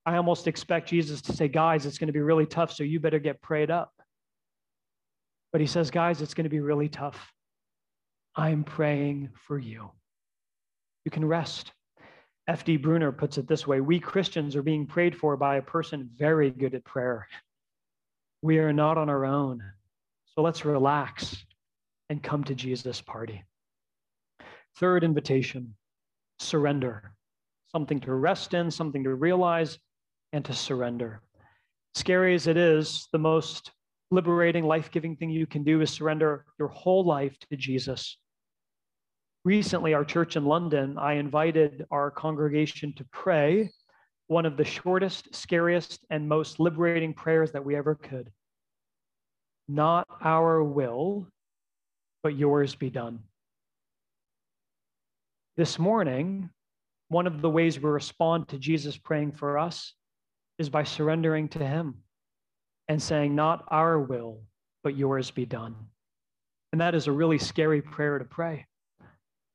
I 0.06 0.16
almost 0.16 0.46
expect 0.46 0.88
Jesus 0.88 1.20
to 1.22 1.32
say, 1.32 1.48
Guys, 1.48 1.86
it's 1.86 1.98
going 1.98 2.08
to 2.08 2.12
be 2.12 2.20
really 2.20 2.46
tough, 2.46 2.72
so 2.72 2.82
you 2.82 3.00
better 3.00 3.18
get 3.18 3.42
prayed 3.42 3.70
up. 3.70 3.92
But 5.52 5.60
he 5.60 5.66
says, 5.66 5.90
Guys, 5.90 6.22
it's 6.22 6.34
going 6.34 6.44
to 6.44 6.50
be 6.50 6.60
really 6.60 6.88
tough. 6.88 7.32
I'm 8.36 8.64
praying 8.64 9.30
for 9.46 9.58
you. 9.58 9.90
You 11.04 11.10
can 11.10 11.24
rest. 11.24 11.72
F.D. 12.48 12.78
Bruner 12.78 13.12
puts 13.12 13.38
it 13.38 13.46
this 13.46 13.66
way 13.66 13.80
We 13.80 14.00
Christians 14.00 14.56
are 14.56 14.62
being 14.62 14.86
prayed 14.86 15.16
for 15.16 15.36
by 15.36 15.56
a 15.56 15.62
person 15.62 16.10
very 16.16 16.50
good 16.50 16.74
at 16.74 16.84
prayer. 16.84 17.28
We 18.42 18.58
are 18.58 18.72
not 18.72 18.98
on 18.98 19.10
our 19.10 19.24
own. 19.24 19.62
So 20.34 20.42
let's 20.42 20.64
relax 20.64 21.44
and 22.08 22.22
come 22.22 22.44
to 22.44 22.54
Jesus' 22.54 23.00
party. 23.00 23.44
Third 24.76 25.04
invitation 25.04 25.74
surrender. 26.38 27.12
Something 27.70 28.00
to 28.00 28.14
rest 28.14 28.54
in, 28.54 28.70
something 28.70 29.04
to 29.04 29.14
realize, 29.14 29.78
and 30.32 30.44
to 30.44 30.52
surrender. 30.52 31.22
Scary 31.94 32.34
as 32.34 32.46
it 32.46 32.56
is, 32.56 33.08
the 33.12 33.18
most 33.18 33.72
liberating, 34.10 34.64
life 34.64 34.90
giving 34.90 35.16
thing 35.16 35.30
you 35.30 35.46
can 35.46 35.64
do 35.64 35.80
is 35.80 35.90
surrender 35.90 36.44
your 36.58 36.68
whole 36.68 37.04
life 37.04 37.36
to 37.50 37.56
Jesus 37.56 38.16
recently, 39.44 39.94
our 39.94 40.04
church 40.04 40.36
in 40.36 40.44
London, 40.44 40.98
I 40.98 41.14
invited 41.14 41.86
our 41.90 42.10
congregation 42.10 42.92
to 42.94 43.04
pray 43.12 43.70
one 44.26 44.46
of 44.46 44.56
the 44.56 44.64
shortest, 44.64 45.34
scariest, 45.34 46.04
and 46.10 46.28
most 46.28 46.60
liberating 46.60 47.14
prayers 47.14 47.52
that 47.52 47.64
we 47.64 47.74
ever 47.74 47.94
could. 47.94 48.30
Not 49.68 50.06
our 50.22 50.62
will, 50.62 51.26
but 52.22 52.36
yours 52.36 52.74
be 52.74 52.90
done. 52.90 53.20
This 55.56 55.78
morning, 55.78 56.50
one 57.08 57.26
of 57.26 57.42
the 57.42 57.50
ways 57.50 57.80
we 57.80 57.90
respond 57.90 58.48
to 58.48 58.58
Jesus 58.58 58.96
praying 58.96 59.32
for 59.32 59.58
us 59.58 59.94
is 60.60 60.68
by 60.68 60.84
surrendering 60.84 61.48
to 61.48 61.58
Him 61.58 61.94
and 62.86 63.02
saying, 63.02 63.34
Not 63.34 63.64
our 63.68 63.98
will, 63.98 64.42
but 64.84 64.94
yours 64.94 65.30
be 65.30 65.46
done. 65.46 65.74
And 66.72 66.80
that 66.82 66.94
is 66.94 67.06
a 67.06 67.12
really 67.12 67.38
scary 67.38 67.80
prayer 67.80 68.18
to 68.18 68.26
pray. 68.26 68.66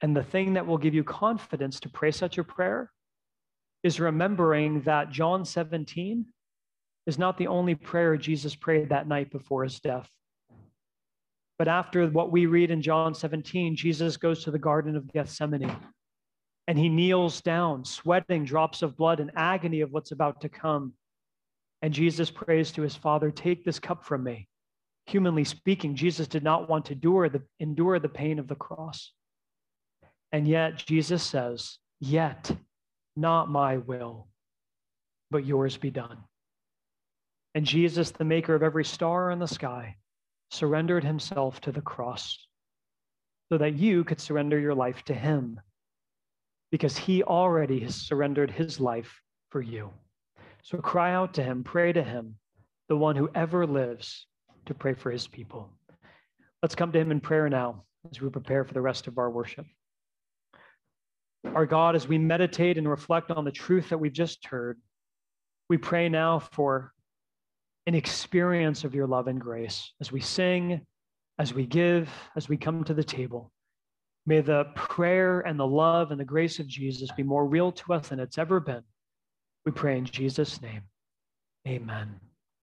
And 0.01 0.17
the 0.17 0.23
thing 0.23 0.53
that 0.53 0.65
will 0.65 0.79
give 0.79 0.95
you 0.95 1.03
confidence 1.03 1.79
to 1.81 1.89
pray 1.89 2.11
such 2.11 2.39
a 2.39 2.43
prayer 2.43 2.91
is 3.83 3.99
remembering 3.99 4.81
that 4.81 5.11
John 5.11 5.45
17 5.45 6.25
is 7.05 7.19
not 7.19 7.37
the 7.37 7.47
only 7.47 7.75
prayer 7.75 8.17
Jesus 8.17 8.55
prayed 8.55 8.89
that 8.89 9.07
night 9.07 9.31
before 9.31 9.63
his 9.63 9.79
death. 9.79 10.09
But 11.59 11.67
after 11.67 12.07
what 12.07 12.31
we 12.31 12.47
read 12.47 12.71
in 12.71 12.81
John 12.81 13.13
17, 13.13 13.75
Jesus 13.75 14.17
goes 14.17 14.43
to 14.43 14.51
the 14.51 14.59
Garden 14.59 14.95
of 14.95 15.07
Gethsemane 15.13 15.71
and 16.67 16.77
he 16.77 16.89
kneels 16.89 17.41
down, 17.41 17.85
sweating 17.85 18.43
drops 18.43 18.81
of 18.81 18.97
blood 18.97 19.19
in 19.19 19.31
agony 19.35 19.81
of 19.81 19.91
what's 19.91 20.11
about 20.11 20.41
to 20.41 20.49
come. 20.49 20.93
And 21.81 21.93
Jesus 21.93 22.31
prays 22.31 22.71
to 22.71 22.81
his 22.81 22.95
Father, 22.95 23.29
Take 23.29 23.63
this 23.63 23.79
cup 23.79 24.03
from 24.03 24.23
me. 24.23 24.47
Humanly 25.05 25.43
speaking, 25.43 25.95
Jesus 25.95 26.27
did 26.27 26.43
not 26.43 26.67
want 26.67 26.85
to 26.85 26.93
endure 26.93 27.29
the, 27.29 27.43
endure 27.59 27.99
the 27.99 28.09
pain 28.09 28.39
of 28.39 28.47
the 28.47 28.55
cross. 28.55 29.11
And 30.31 30.47
yet 30.47 30.77
Jesus 30.77 31.21
says, 31.21 31.77
Yet 31.99 32.51
not 33.15 33.49
my 33.49 33.77
will, 33.77 34.27
but 35.29 35.45
yours 35.45 35.77
be 35.77 35.91
done. 35.91 36.17
And 37.53 37.65
Jesus, 37.65 38.11
the 38.11 38.25
maker 38.25 38.55
of 38.55 38.63
every 38.63 38.83
star 38.83 39.29
in 39.29 39.39
the 39.39 39.47
sky, 39.47 39.97
surrendered 40.49 41.03
himself 41.03 41.61
to 41.61 41.71
the 41.71 41.81
cross 41.81 42.47
so 43.49 43.59
that 43.59 43.75
you 43.75 44.03
could 44.03 44.19
surrender 44.19 44.59
your 44.59 44.73
life 44.73 45.03
to 45.03 45.13
him 45.13 45.59
because 46.75 46.97
he 46.97 47.23
already 47.23 47.79
has 47.79 47.95
surrendered 47.95 48.51
his 48.51 48.81
life 48.81 49.21
for 49.49 49.61
you. 49.61 49.89
So 50.61 50.77
cry 50.77 51.13
out 51.13 51.33
to 51.35 51.41
him, 51.41 51.63
pray 51.63 51.93
to 51.93 52.03
him, 52.03 52.35
the 52.89 52.97
one 52.97 53.15
who 53.15 53.29
ever 53.33 53.65
lives 53.65 54.27
to 54.65 54.73
pray 54.73 54.93
for 54.93 55.09
his 55.09 55.25
people. 55.25 55.69
Let's 56.61 56.75
come 56.75 56.91
to 56.91 56.99
him 56.99 57.11
in 57.11 57.21
prayer 57.21 57.47
now 57.47 57.85
as 58.11 58.19
we 58.19 58.27
prepare 58.29 58.65
for 58.65 58.73
the 58.73 58.81
rest 58.81 59.07
of 59.07 59.17
our 59.17 59.31
worship. 59.31 59.65
Our 61.45 61.65
God, 61.65 61.95
as 61.95 62.09
we 62.09 62.17
meditate 62.17 62.77
and 62.77 62.89
reflect 62.89 63.31
on 63.31 63.45
the 63.45 63.51
truth 63.53 63.87
that 63.87 63.97
we've 63.97 64.11
just 64.11 64.45
heard, 64.45 64.77
we 65.69 65.77
pray 65.77 66.09
now 66.09 66.39
for 66.39 66.91
an 67.87 67.95
experience 67.95 68.83
of 68.83 68.93
your 68.93 69.07
love 69.07 69.27
and 69.27 69.39
grace 69.39 69.93
as 70.01 70.11
we 70.11 70.19
sing, 70.19 70.85
as 71.39 71.53
we 71.53 71.65
give, 71.65 72.09
as 72.35 72.49
we 72.49 72.57
come 72.57 72.83
to 72.83 72.93
the 72.93 73.01
table. 73.01 73.53
May 74.25 74.41
the 74.41 74.65
prayer 74.75 75.41
and 75.41 75.59
the 75.59 75.67
love 75.67 76.11
and 76.11 76.19
the 76.19 76.25
grace 76.25 76.59
of 76.59 76.67
Jesus 76.67 77.11
be 77.11 77.23
more 77.23 77.45
real 77.45 77.71
to 77.71 77.93
us 77.93 78.09
than 78.09 78.19
it's 78.19 78.37
ever 78.37 78.59
been. 78.59 78.83
We 79.65 79.71
pray 79.71 79.97
in 79.97 80.05
Jesus' 80.05 80.61
name. 80.61 80.81
Amen. 81.67 82.19